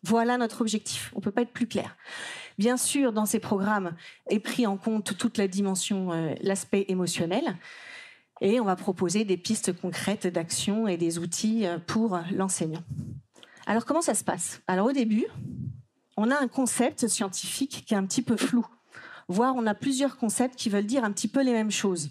[0.03, 1.11] Voilà notre objectif.
[1.15, 1.95] On peut pas être plus clair.
[2.57, 3.95] Bien sûr, dans ces programmes
[4.29, 7.55] est pris en compte toute la dimension, euh, l'aspect émotionnel
[8.41, 12.83] et on va proposer des pistes concrètes d'action et des outils euh, pour l'enseignant.
[13.67, 14.61] Alors comment ça se passe?
[14.67, 15.27] Alors au début,
[16.17, 18.65] on a un concept scientifique qui est un petit peu flou,
[19.27, 22.09] voire on a plusieurs concepts qui veulent dire un petit peu les mêmes choses.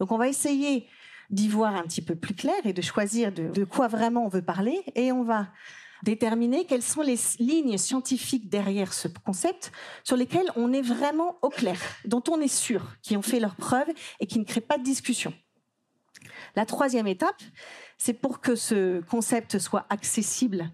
[0.00, 0.86] Donc on va essayer
[1.30, 4.44] d'y voir un petit peu plus clair et de choisir de, quoi vraiment on veut
[4.44, 5.48] parler et on va
[6.02, 9.72] déterminer quelles sont les lignes scientifiques derrière ce concept
[10.04, 13.56] sur lesquelles on est vraiment au clair, dont on est sûr, qui ont fait leurs
[13.56, 13.88] preuves
[14.20, 15.32] et qui ne créent pas de discussion.
[16.56, 17.42] La troisième étape,
[17.98, 20.70] c'est pour que ce concept soit accessible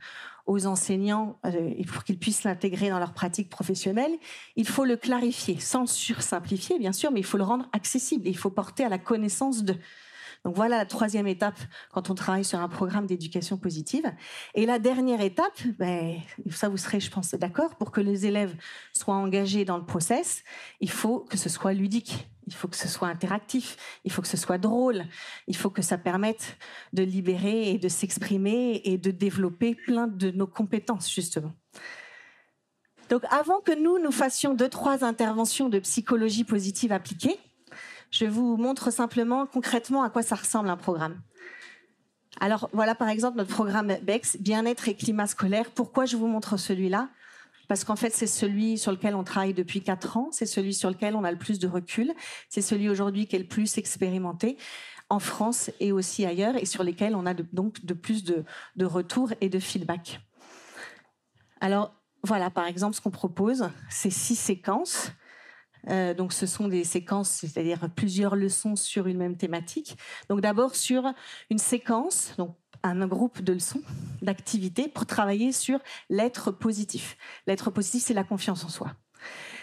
[0.47, 4.13] aux enseignants euh, et pour qu'ils puissent l'intégrer dans leur pratique professionnelle,
[4.57, 8.31] il faut le clarifier, sans sursimplifier bien sûr, mais il faut le rendre accessible et
[8.31, 9.77] il faut porter à la connaissance de.
[10.45, 11.59] Donc voilà la troisième étape
[11.93, 14.11] quand on travaille sur un programme d'éducation positive.
[14.55, 16.19] Et la dernière étape, ben,
[16.51, 18.57] ça vous serez, je pense, d'accord, pour que les élèves
[18.95, 20.43] soient engagés dans le process,
[20.81, 22.30] il faut que ce soit ludique.
[22.46, 25.05] Il faut que ce soit interactif, il faut que ce soit drôle,
[25.46, 26.57] il faut que ça permette
[26.92, 31.53] de libérer et de s'exprimer et de développer plein de nos compétences, justement.
[33.09, 37.38] Donc avant que nous, nous fassions deux, trois interventions de psychologie positive appliquée,
[38.11, 41.20] je vous montre simplement concrètement à quoi ça ressemble un programme.
[42.40, 45.70] Alors voilà par exemple notre programme BEX, bien-être et climat scolaire.
[45.70, 47.09] Pourquoi je vous montre celui-là?
[47.70, 50.90] Parce qu'en fait c'est celui sur lequel on travaille depuis quatre ans, c'est celui sur
[50.90, 52.12] lequel on a le plus de recul,
[52.48, 54.56] c'est celui aujourd'hui qui est le plus expérimenté
[55.09, 58.85] en France et aussi ailleurs et sur lesquels on a donc de plus de, de
[58.85, 60.20] retours et de feedback.
[61.61, 65.12] Alors voilà par exemple ce qu'on propose, c'est six séquences
[65.88, 69.96] Euh, donc, ce sont des séquences, c'est-à-dire plusieurs leçons sur une même thématique.
[70.28, 71.02] Donc, d'abord sur
[71.48, 73.83] une séquence, donc un groupe de leçons,
[74.23, 77.16] d'activités pour travailler sur l'être positif.
[77.47, 78.93] L'être positif, c'est la confiance en soi.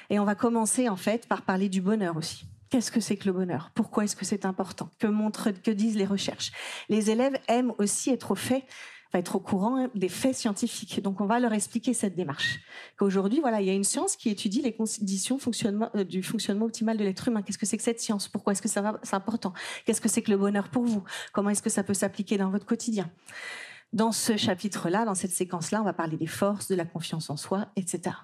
[0.09, 2.45] Et on va commencer en fait par parler du bonheur aussi.
[2.69, 3.71] Qu'est-ce que c'est que le bonheur?
[3.73, 4.89] Pourquoi est-ce que c'est important?
[4.99, 6.51] Que montrent, que disent les recherches?
[6.89, 8.65] Les élèves aiment aussi être au fait
[9.17, 11.01] être au courant des faits scientifiques.
[11.01, 12.59] Donc, on va leur expliquer cette démarche.
[12.97, 15.37] Qu'aujourd'hui, voilà, il y a une science qui étudie les conditions
[15.95, 17.41] euh, du fonctionnement optimal de l'être humain.
[17.41, 18.27] Qu'est-ce que c'est que cette science?
[18.27, 19.53] Pourquoi est-ce que c'est important?
[19.85, 21.03] Qu'est-ce que c'est que le bonheur pour vous?
[21.33, 23.09] Comment est-ce que ça peut s'appliquer dans votre quotidien?
[23.93, 27.37] Dans ce chapitre-là, dans cette séquence-là, on va parler des forces, de la confiance en
[27.37, 28.15] soi, etc.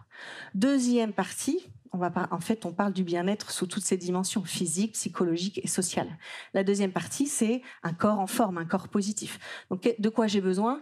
[0.53, 4.93] Deuxième partie, on va en fait, on parle du bien-être sous toutes ses dimensions, physiques,
[4.93, 6.17] psychologiques et sociales.
[6.53, 9.39] La deuxième partie, c'est un corps en forme, un corps positif.
[9.69, 10.82] Donc, de quoi j'ai besoin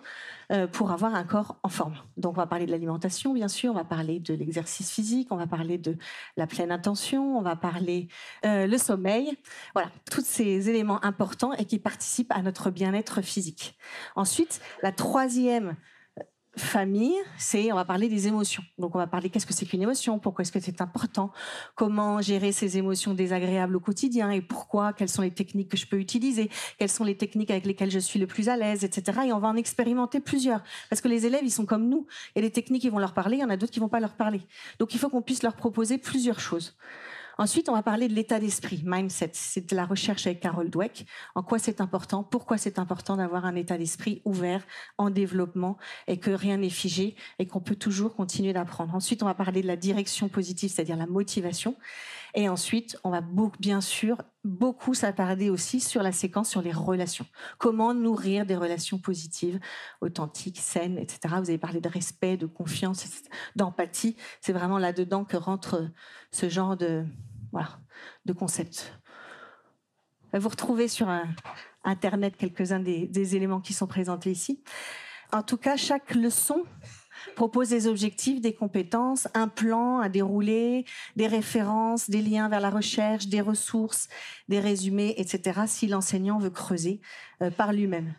[0.51, 1.95] euh, pour avoir un corps en forme?
[2.15, 5.37] Donc, on va parler de l'alimentation, bien sûr, on va parler de l'exercice physique, on
[5.37, 5.97] va parler de
[6.37, 8.07] la pleine intention, on va parler
[8.45, 9.37] euh, le sommeil.
[9.73, 13.77] Voilà, tous ces éléments importants et qui participent à notre bien-être physique.
[14.15, 15.75] Ensuite, la troisième
[16.57, 18.63] famille, c'est on va parler des émotions.
[18.77, 21.31] Donc on va parler qu'est-ce que c'est qu'une émotion, pourquoi est-ce que c'est important,
[21.75, 25.87] comment gérer ces émotions désagréables au quotidien et pourquoi, quelles sont les techniques que je
[25.87, 29.21] peux utiliser, quelles sont les techniques avec lesquelles je suis le plus à l'aise, etc.
[29.27, 32.05] Et on va en expérimenter plusieurs parce que les élèves ils sont comme nous.
[32.35, 33.99] A des techniques qui vont leur parler, il y en a d'autres qui vont pas
[33.99, 34.41] leur parler.
[34.79, 36.75] Donc il faut qu'on puisse leur proposer plusieurs choses.
[37.37, 39.31] Ensuite, on va parler de l'état d'esprit, mindset.
[39.33, 41.05] C'est de la recherche avec Carol Dweck.
[41.35, 42.23] En quoi c'est important?
[42.23, 44.63] Pourquoi c'est important d'avoir un état d'esprit ouvert,
[44.97, 48.93] en développement, et que rien n'est figé, et qu'on peut toujours continuer d'apprendre?
[48.93, 51.75] Ensuite, on va parler de la direction positive, c'est-à-dire la motivation.
[52.33, 53.21] Et ensuite, on va
[53.59, 57.25] bien sûr beaucoup s'attarder aussi sur la séquence sur les relations.
[57.57, 59.59] Comment nourrir des relations positives,
[59.99, 61.35] authentiques, saines, etc.
[61.39, 63.05] Vous avez parlé de respect, de confiance,
[63.55, 64.15] d'empathie.
[64.39, 65.89] C'est vraiment là-dedans que rentre
[66.31, 67.05] ce genre de,
[67.51, 67.79] voilà,
[68.25, 68.97] de concepts.
[70.33, 71.09] Vous retrouvez sur
[71.83, 74.63] Internet quelques-uns des éléments qui sont présentés ici.
[75.33, 76.63] En tout cas, chaque leçon
[77.35, 82.69] propose des objectifs, des compétences, un plan à dérouler, des références, des liens vers la
[82.69, 84.07] recherche, des ressources,
[84.49, 85.61] des résumés, etc.
[85.67, 87.01] si l'enseignant veut creuser
[87.41, 88.13] euh, par lui-même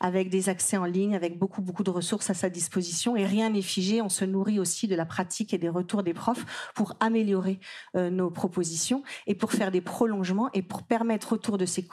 [0.00, 3.16] avec des accès en ligne, avec beaucoup, beaucoup de ressources à sa disposition.
[3.16, 4.02] Et rien n'est figé.
[4.02, 7.58] On se nourrit aussi de la pratique et des retours des profs pour améliorer
[7.96, 11.88] euh, nos propositions et pour faire des prolongements et pour permettre autour de ces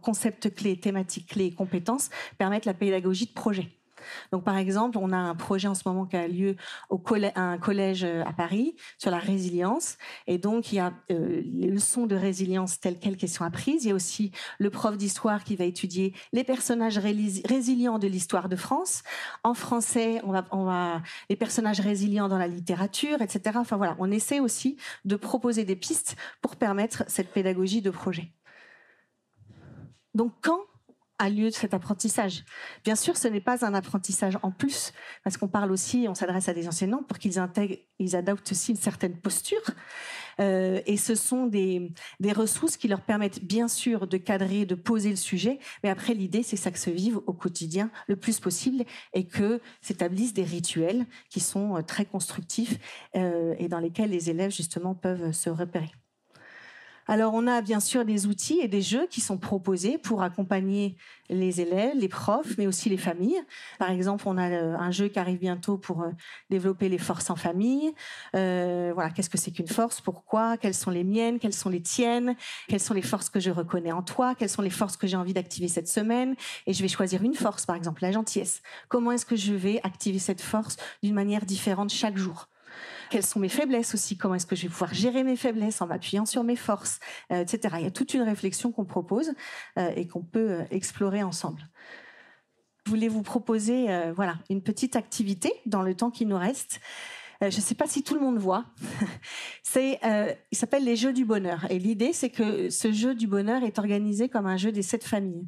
[0.00, 3.79] concepts clés, thématiques clés et compétences, permettre la pédagogie de projet.
[4.32, 6.56] Donc, par exemple, on a un projet en ce moment qui a lieu
[6.88, 9.96] au collège, un collège euh, à Paris sur la résilience.
[10.26, 13.84] Et donc, il y a euh, les leçons de résilience telles quelles sont apprises.
[13.84, 18.48] Il y a aussi le prof d'histoire qui va étudier les personnages résilients de l'histoire
[18.48, 19.02] de France.
[19.44, 23.58] En français, on va, on va les personnages résilients dans la littérature, etc.
[23.58, 28.32] Enfin voilà, on essaie aussi de proposer des pistes pour permettre cette pédagogie de projet.
[30.14, 30.60] Donc, quand
[31.20, 32.44] a lieu de cet apprentissage.
[32.82, 36.48] Bien sûr, ce n'est pas un apprentissage en plus, parce qu'on parle aussi, on s'adresse
[36.48, 39.60] à des enseignants pour qu'ils intègrent, ils adoptent aussi une certaine posture.
[40.40, 44.74] Euh, et ce sont des, des ressources qui leur permettent bien sûr de cadrer, de
[44.74, 48.40] poser le sujet, mais après l'idée, c'est ça que se vive au quotidien le plus
[48.40, 52.78] possible et que s'établissent des rituels qui sont euh, très constructifs
[53.14, 55.92] euh, et dans lesquels les élèves justement peuvent se repérer.
[57.06, 60.96] Alors on a bien sûr des outils et des jeux qui sont proposés pour accompagner
[61.28, 63.40] les élèves, les profs, mais aussi les familles.
[63.78, 66.10] Par exemple, on a euh, un jeu qui arrive bientôt pour euh,
[66.50, 67.92] développer les forces en famille.
[68.36, 70.00] Euh, voilà, qu'est-ce que c'est qu'une force?
[70.00, 70.56] Pourquoi?
[70.56, 71.38] Quelles sont les miennes?
[71.38, 72.36] Quelles sont les tiennes?
[72.68, 74.34] Quelles sont les forces que je reconnais en toi?
[74.34, 76.36] Quelles sont les forces que j'ai envie d'activer cette semaine?
[76.66, 78.62] Et je vais choisir une force, par exemple la gentillesse.
[78.88, 82.49] Comment est-ce que je vais activer cette force d'une manière différente chaque jour?
[83.10, 85.86] Quelles sont mes faiblesses aussi Comment est-ce que je vais pouvoir gérer mes faiblesses en
[85.86, 87.00] m'appuyant sur mes forces,
[87.32, 87.74] euh, etc.
[87.78, 89.32] Il y a toute une réflexion qu'on propose
[89.78, 91.68] euh, et qu'on peut euh, explorer ensemble.
[92.86, 96.80] Je voulais vous proposer voilà, une petite activité dans le temps qui nous reste.
[97.42, 98.64] je ne sais pas si tout le monde voit.
[99.62, 100.00] c'est,
[100.50, 101.70] il s'appelle les Jeux du bonheur.
[101.70, 105.04] Et l'idée, c'est que ce jeu du bonheur est organisé comme un jeu des sept
[105.04, 105.46] familles.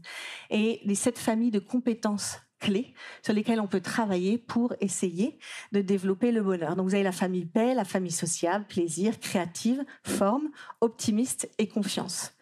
[0.51, 5.39] Et les sept familles de compétences clés sur lesquelles on peut travailler pour essayer
[5.73, 6.77] de développer le bonheur.
[6.77, 10.49] Donc vous avez la famille paix, la famille sociale, plaisir, créative, forme,
[10.81, 12.33] optimiste et confiance.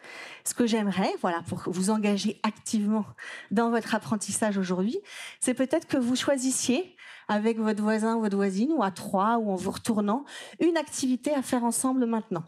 [0.45, 3.07] Ce que j'aimerais, voilà, pour vous engager activement
[3.51, 4.99] dans votre apprentissage aujourd'hui,
[5.41, 6.97] c'est peut-être que vous choisissiez
[7.29, 10.25] avec votre voisin ou votre voisine ou à trois ou en vous retournant
[10.61, 12.45] une activité à faire ensemble maintenant.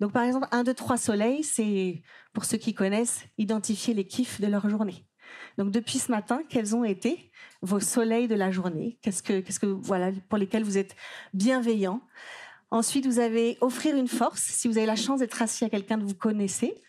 [0.00, 4.40] Donc par exemple, un, deux, trois soleils, c'est pour ceux qui connaissent, identifier les kiffs
[4.40, 5.04] de leur journée.
[5.58, 7.30] Donc depuis ce matin, quels ont été
[7.62, 8.98] vos soleils de la journée?
[9.02, 10.96] Qu'est-ce que, qu'est-ce que voilà pour lesquels vous êtes
[11.34, 12.00] bienveillant
[12.70, 14.42] Ensuite, vous avez offrir une force.
[14.42, 16.80] Si vous avez la chance d'être assis à quelqu'un que vous connaissez,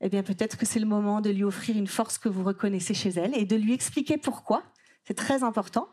[0.00, 2.94] eh bien peut-être que c'est le moment de lui offrir une force que vous reconnaissez
[2.94, 4.62] chez elle et de lui expliquer pourquoi.
[5.04, 5.88] C'est très important.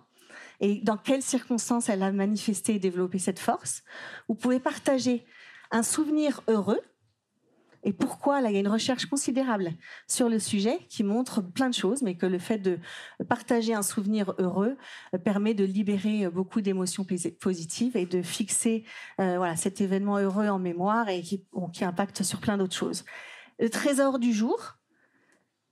[0.60, 3.84] Et dans quelles circonstances elle a manifesté et développé cette force.
[4.28, 5.26] Vous pouvez partager
[5.72, 6.80] un souvenir heureux.
[7.84, 9.72] Et pourquoi Là, il y a une recherche considérable
[10.08, 12.78] sur le sujet qui montre plein de choses, mais que le fait de
[13.28, 14.78] partager un souvenir heureux
[15.24, 17.06] permet de libérer beaucoup d'émotions
[17.40, 18.86] positives et de fixer
[19.20, 23.04] euh, voilà cet événement heureux en mémoire et qui, qui impacte sur plein d'autres choses.
[23.60, 24.78] Le trésor du jour,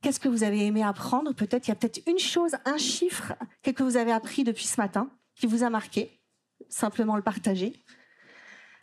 [0.01, 1.33] Qu'est-ce que vous avez aimé apprendre?
[1.33, 3.33] Peut-être il y a peut-être une chose, un chiffre
[3.63, 6.21] que vous avez appris depuis ce matin qui vous a marqué.
[6.69, 7.73] Simplement le partager.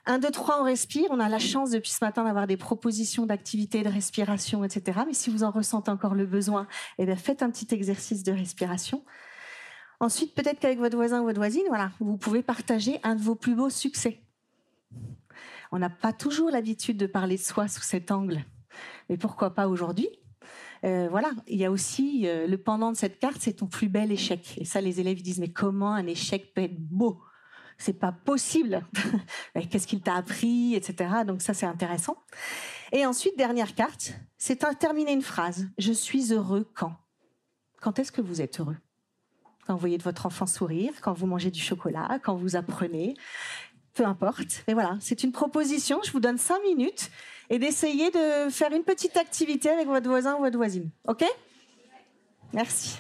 [0.09, 1.09] Un, deux, trois, on respire.
[1.11, 5.01] On a la chance depuis ce matin d'avoir des propositions d'activité, de respiration, etc.
[5.07, 8.33] Mais si vous en ressentez encore le besoin, eh bien, faites un petit exercice de
[8.33, 9.05] respiration.
[9.99, 13.35] Ensuite, peut-être qu'avec votre voisin ou votre voisine, voilà, vous pouvez partager un de vos
[13.35, 14.23] plus beaux succès.
[15.73, 18.45] On n'a pas toujours l'habitude de parler de soi sous cet angle.
[19.09, 20.09] Mais pourquoi pas aujourd'hui?
[20.85, 23.89] Euh, voilà, il y a aussi euh, le pendant de cette carte, c'est ton plus
[23.89, 24.57] bel échec.
[24.59, 27.23] Et ça, les élèves disent mais comment un échec peut être beau?
[27.79, 28.83] C'est pas possible.
[29.71, 31.11] Qu'est-ce qu'il t'a appris, etc.
[31.27, 32.17] Donc ça, c'est intéressant.
[32.93, 35.69] Et ensuite, dernière carte, c'est terminer une phrase.
[35.79, 36.95] Je suis heureux quand
[37.81, 38.77] Quand est-ce que vous êtes heureux?
[39.67, 43.15] Quand vous voyez votre enfant sourire, quand vous mangez du chocolat, quand vous apprenez,
[43.95, 44.63] peu importe.
[44.69, 46.01] Mais voilà, c'est une proposition.
[46.05, 47.11] Je vous donne cinq minutes
[47.51, 50.91] et d'essayer de faire une petite activité avec votre voisin ou votre voisine.
[51.09, 51.25] OK?
[52.53, 52.99] Merci.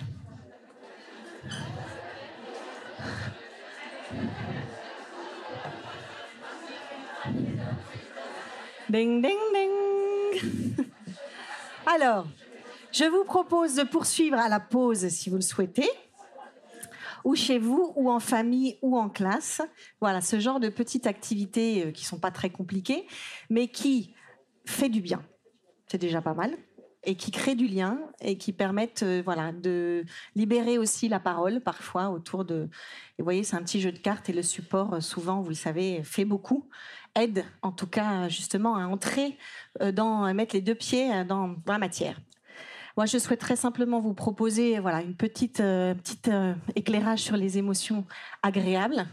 [8.88, 10.86] Ding, ding, ding.
[11.86, 12.26] Alors,
[12.92, 15.90] je vous propose de poursuivre à la pause si vous le souhaitez
[17.24, 19.60] ou chez vous, ou en famille, ou en classe.
[20.00, 23.04] Voilà, ce genre de petites activités euh, qui sont pas très compliquées,
[23.50, 24.14] mais qui
[24.64, 25.24] fait du bien.
[25.88, 26.56] C'est déjà pas mal
[27.06, 31.60] et qui créent du lien et qui permettent euh, voilà de libérer aussi la parole
[31.60, 32.68] parfois autour de
[33.18, 35.50] et vous voyez c'est un petit jeu de cartes et le support euh, souvent vous
[35.50, 36.68] le savez fait beaucoup
[37.16, 39.36] aide en tout cas justement à entrer
[39.92, 42.20] dans à mettre les deux pieds dans la matière
[42.96, 47.58] moi, je souhaiterais simplement vous proposer voilà, une petite, euh, petite euh, éclairage sur les
[47.58, 48.06] émotions
[48.42, 49.06] agréables.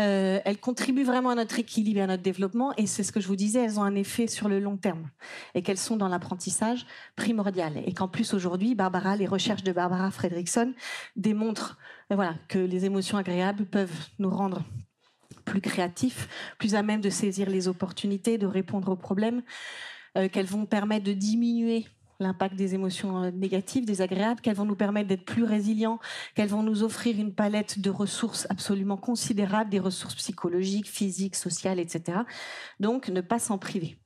[0.00, 3.20] Euh, elles contribuent vraiment à notre équilibre et à notre développement, et c'est ce que
[3.20, 5.08] je vous disais, elles ont un effet sur le long terme,
[5.54, 7.74] et qu'elles sont dans l'apprentissage primordial.
[7.86, 10.72] Et qu'en plus aujourd'hui, Barbara, les recherches de Barbara Fredrickson
[11.14, 11.78] démontrent,
[12.10, 14.64] voilà, que les émotions agréables peuvent nous rendre
[15.44, 16.28] plus créatifs,
[16.58, 19.42] plus à même de saisir les opportunités, de répondre aux problèmes,
[20.32, 21.86] qu'elles vont permettre de diminuer
[22.20, 25.98] l'impact des émotions euh, négatives, désagréables, qu'elles vont nous permettre d'être plus résilients,
[26.34, 31.78] qu'elles vont nous offrir une palette de ressources absolument considérable, des ressources psychologiques, physiques, sociales,
[31.78, 32.18] etc.
[32.80, 33.98] Donc, ne pas s'en priver.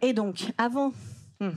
[0.00, 0.92] Et donc, avant
[1.42, 1.50] Hmm.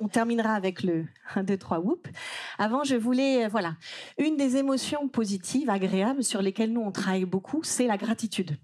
[0.00, 2.08] On, terminera avec le 1, 2, 3, whoop.
[2.56, 3.74] Avant, je voulais, euh, voilà,
[4.16, 8.56] une des émotions positives, agréables, sur lesquelles nous, on travaille beaucoup, c'est la gratitude.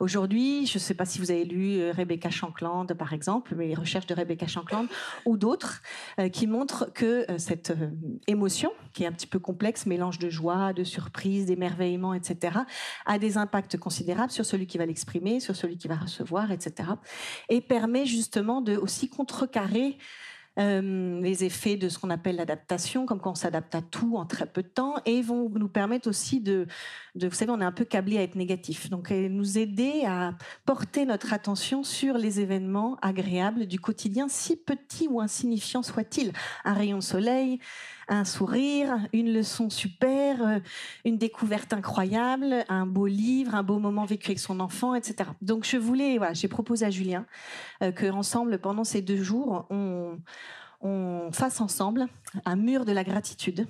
[0.00, 3.66] Aujourd'hui, je ne sais pas si vous avez lu euh, Rebecca Shankland, par exemple, mais
[3.66, 4.86] les recherches de Rebecca Shankland,
[5.26, 5.82] ou d'autres,
[6.18, 7.72] euh, qui montrent que cette
[8.26, 12.58] émotion, qui est un petit peu complexe, mélange de joie, de surprise, d'émerveillement, etc.,
[13.06, 16.90] a des impacts considérables sur celui qui va l'exprimer, sur celui qui va recevoir, etc.,
[17.48, 19.98] et permet justement de aussi contrecarrer
[20.58, 24.26] euh, les effets de ce qu'on appelle l'adaptation, comme quand on s'adapte à tout en
[24.26, 26.66] très peu de temps, et vont nous permettre aussi de,
[27.14, 30.34] de, vous savez, on est un peu câblé à être négatif, donc nous aider à
[30.64, 36.32] porter notre attention sur les événements agréables du quotidien, si petits ou insignifiants soient-ils.
[36.64, 37.58] Un rayon de soleil,
[38.12, 40.58] un sourire, une leçon super, euh,
[41.04, 45.30] une découverte incroyable, un beau livre, un beau moment vécu avec son enfant, etc.
[45.40, 47.26] Donc je voulais, voilà, j'ai proposé à Julien
[47.82, 50.18] euh, que ensemble pendant ces deux jours, on,
[50.80, 52.06] on fasse ensemble
[52.44, 53.66] un mur de la gratitude.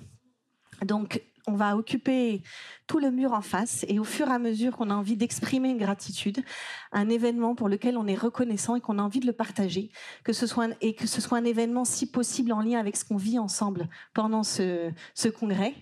[0.85, 2.43] Donc on va occuper
[2.87, 5.71] tout le mur en face et au fur et à mesure qu'on a envie d'exprimer
[5.71, 6.43] une gratitude,
[6.93, 9.91] un événement pour lequel on est reconnaissant et qu'on a envie de le partager,
[10.25, 13.05] que ce soit et que ce soit un événement si possible en lien avec ce
[13.05, 15.75] qu'on vit ensemble pendant ce, ce congrès,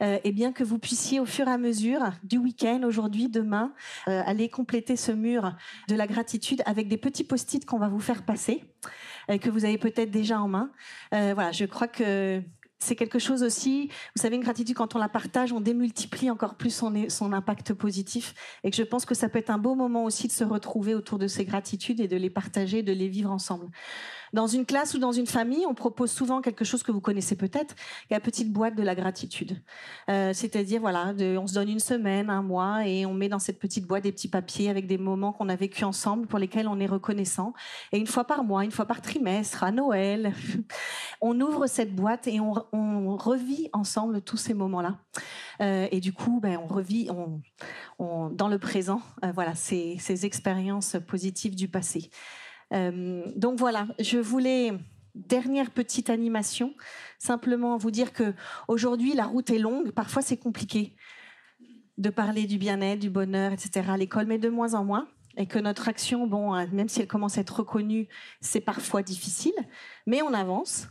[0.00, 3.72] euh, et bien que vous puissiez au fur et à mesure du week-end, aujourd'hui, demain,
[4.08, 5.54] euh, aller compléter ce mur
[5.88, 8.64] de la gratitude avec des petits post-it qu'on va vous faire passer,
[9.30, 10.70] euh, que vous avez peut-être déjà en main.
[11.12, 12.42] Euh, voilà, je crois que
[12.84, 16.54] c'est quelque chose aussi, vous savez, une gratitude, quand on la partage, on démultiplie encore
[16.54, 18.34] plus son, impact positif.
[18.62, 20.94] Et que je pense que ça peut être un beau moment aussi de se retrouver
[20.94, 23.68] autour de ces gratitudes et de les partager, de les vivre ensemble.
[24.34, 27.36] Dans une classe ou dans une famille, on propose souvent quelque chose que vous connaissez
[27.36, 27.76] peut-être,
[28.10, 29.62] la petite boîte de la gratitude.
[30.10, 33.60] Euh, C'est-à-dire, voilà, on se donne une semaine, un mois, et on met dans cette
[33.60, 36.80] petite boîte des petits papiers avec des moments qu'on a vécu ensemble pour lesquels on
[36.80, 37.52] est reconnaissant.
[37.92, 40.32] Et une fois par mois, une fois par trimestre, à Noël,
[41.20, 44.98] on ouvre cette boîte et on, on revit ensemble tous ces moments-là.
[45.60, 47.40] Euh, et du coup, ben, on revit on,
[48.00, 52.10] on, dans le présent, euh, voilà, ces expériences positives du passé.
[52.74, 54.72] Euh, donc voilà, je voulais
[55.14, 56.74] dernière petite animation,
[57.18, 58.34] simplement vous dire que
[58.66, 60.96] aujourd'hui la route est longue, parfois c'est compliqué
[61.98, 63.90] de parler du bien-être, du bonheur, etc.
[63.90, 65.08] à l'école, mais de moins en moins.
[65.36, 68.08] Et que notre action, bon, euh, même si elle commence à être reconnue,
[68.40, 69.54] c'est parfois difficile,
[70.06, 70.88] mais on avance.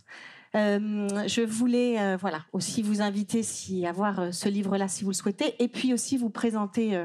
[0.55, 5.03] Euh, je voulais, euh, voilà, aussi vous inviter si à voir euh, ce livre-là si
[5.03, 7.03] vous le souhaitez, et puis aussi vous présenter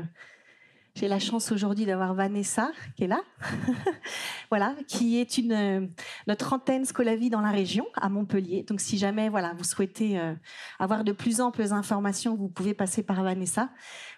[0.99, 3.20] j'ai la chance aujourd'hui d'avoir Vanessa qui est là,
[4.51, 5.86] voilà, qui est une euh,
[6.26, 8.64] notre antenne Scolavi dans la région à Montpellier.
[8.64, 10.34] Donc si jamais voilà vous souhaitez euh,
[10.80, 13.70] avoir de plus amples informations, vous pouvez passer par Vanessa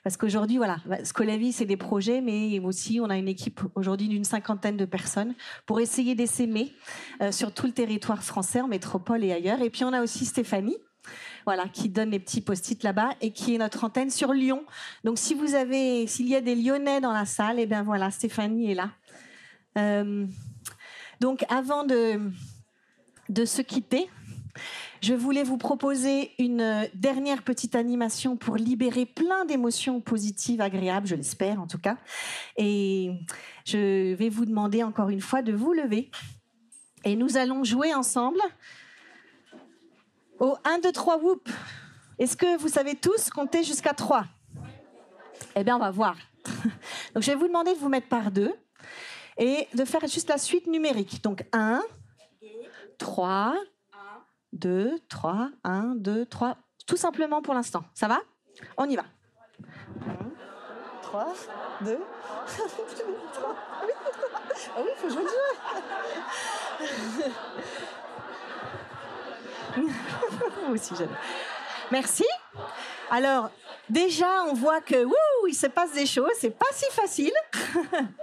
[0.05, 4.25] parce qu'aujourd'hui voilà Scolavi c'est des projets, mais aussi on a une équipe aujourd'hui d'une
[4.25, 5.35] cinquantaine de personnes
[5.67, 6.73] pour essayer d'essaimer
[7.21, 9.61] euh, sur tout le territoire français en métropole et ailleurs.
[9.61, 10.79] Et puis on a aussi Stéphanie
[11.45, 14.65] voilà, qui donne les petits post-it là-bas et qui est notre antenne sur Lyon.
[15.05, 17.83] Donc si vous avez, s'il y a des Lyonnais dans la salle, et eh bien
[17.83, 18.91] voilà, Stéphanie est là.
[19.79, 20.27] Euh,
[21.21, 22.21] donc avant de,
[23.29, 24.09] de se quitter,
[25.01, 31.15] je voulais vous proposer une dernière petite animation pour libérer plein d'émotions positives, agréables, je
[31.15, 31.97] l'espère en tout cas.
[32.57, 33.11] Et
[33.65, 36.11] je vais vous demander encore une fois de vous lever.
[37.05, 38.41] Et nous allons jouer ensemble
[40.41, 41.49] au 1, 2, 3, whoop.
[42.19, 44.25] Est-ce que vous savez tous compter jusqu'à 3
[45.55, 46.17] Eh bien, on va voir.
[47.15, 48.53] Donc, je vais vous demander de vous mettre par deux
[49.39, 51.23] et de faire juste la suite numérique.
[51.23, 51.83] Donc, 1,
[52.99, 53.55] 3,
[54.53, 56.57] 2, 3, 1, 2, 3.
[56.87, 57.85] Tout simplement pour l'instant.
[57.95, 58.19] Ça va?
[58.77, 59.05] On y va.
[60.07, 60.17] 1,
[61.03, 61.35] 3,
[61.83, 61.99] 2,
[63.33, 63.55] 3.
[64.77, 65.31] Ah oui, il faut jouer le.
[70.63, 71.15] Moi aussi, j'aime.
[71.91, 72.25] Merci.
[73.11, 73.51] Alors,
[73.89, 77.33] déjà, on voit que wouh, il se passe des choses, c'est pas si facile.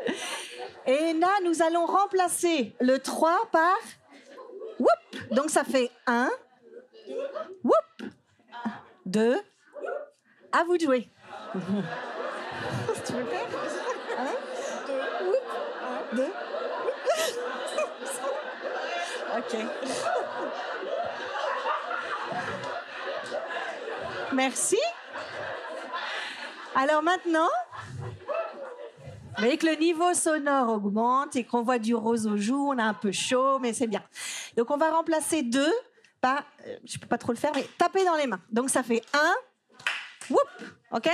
[0.86, 3.76] Et là, nous allons remplacer le 3 par
[4.80, 5.32] whoop.
[5.32, 6.30] Donc, ça fait 1,
[7.64, 8.10] whoop,
[9.06, 9.38] 2,
[10.54, 11.10] à vous de jouer.
[11.54, 11.60] tu
[13.14, 13.48] veux faire?
[14.18, 14.24] 1,
[14.88, 14.93] 2,
[15.28, 15.43] whoop,
[16.14, 16.28] 1, 2,
[19.38, 19.56] Ok.
[24.34, 24.78] Merci.
[26.75, 27.49] Alors maintenant,
[29.38, 32.84] voyez que le niveau sonore augmente et qu'on voit du rose aux joues, on a
[32.84, 34.03] un peu chaud, mais c'est bien.
[34.55, 35.73] Donc on va remplacer deux
[36.21, 38.41] par, euh, je peux pas trop le faire, mais taper dans les mains.
[38.51, 39.34] Donc ça fait un,
[40.30, 40.39] whoop,
[40.91, 41.09] ok?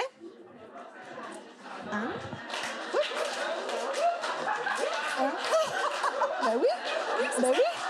[1.91, 2.01] Un,
[2.93, 3.03] whoop.
[5.19, 5.31] Un.
[6.43, 6.67] Bah oui,
[7.39, 7.82] bah oui.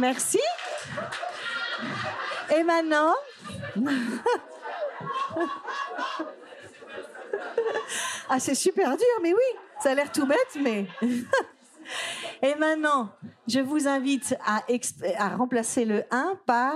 [0.00, 0.40] Merci.
[2.56, 3.14] Et maintenant,
[8.28, 10.86] ah c'est super dur, mais oui, ça a l'air tout bête, mais.
[12.42, 13.10] Et maintenant,
[13.46, 14.62] je vous invite à,
[15.36, 16.74] remplacer le 1 par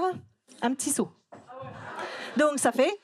[0.60, 1.12] un petit saut.
[2.36, 2.98] Donc ça fait.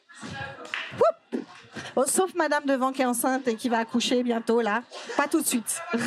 [2.07, 4.83] Sauf Madame devant qui est enceinte et qui va accoucher bientôt là.
[5.17, 5.81] Pas tout de suite.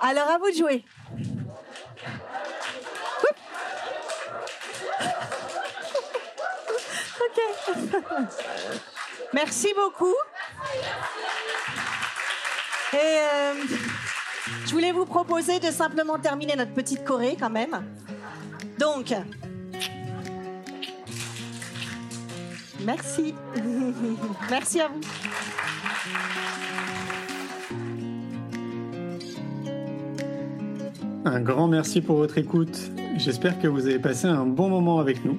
[0.00, 0.84] Alors à vous de jouer.
[7.20, 7.81] Ok.
[9.34, 10.14] Merci beaucoup.
[12.92, 13.54] Et euh,
[14.66, 17.82] je voulais vous proposer de simplement terminer notre petite choré quand même.
[18.78, 19.14] Donc,
[22.84, 23.34] merci.
[24.50, 25.00] merci à vous.
[31.24, 32.90] Un grand merci pour votre écoute.
[33.16, 35.38] J'espère que vous avez passé un bon moment avec nous.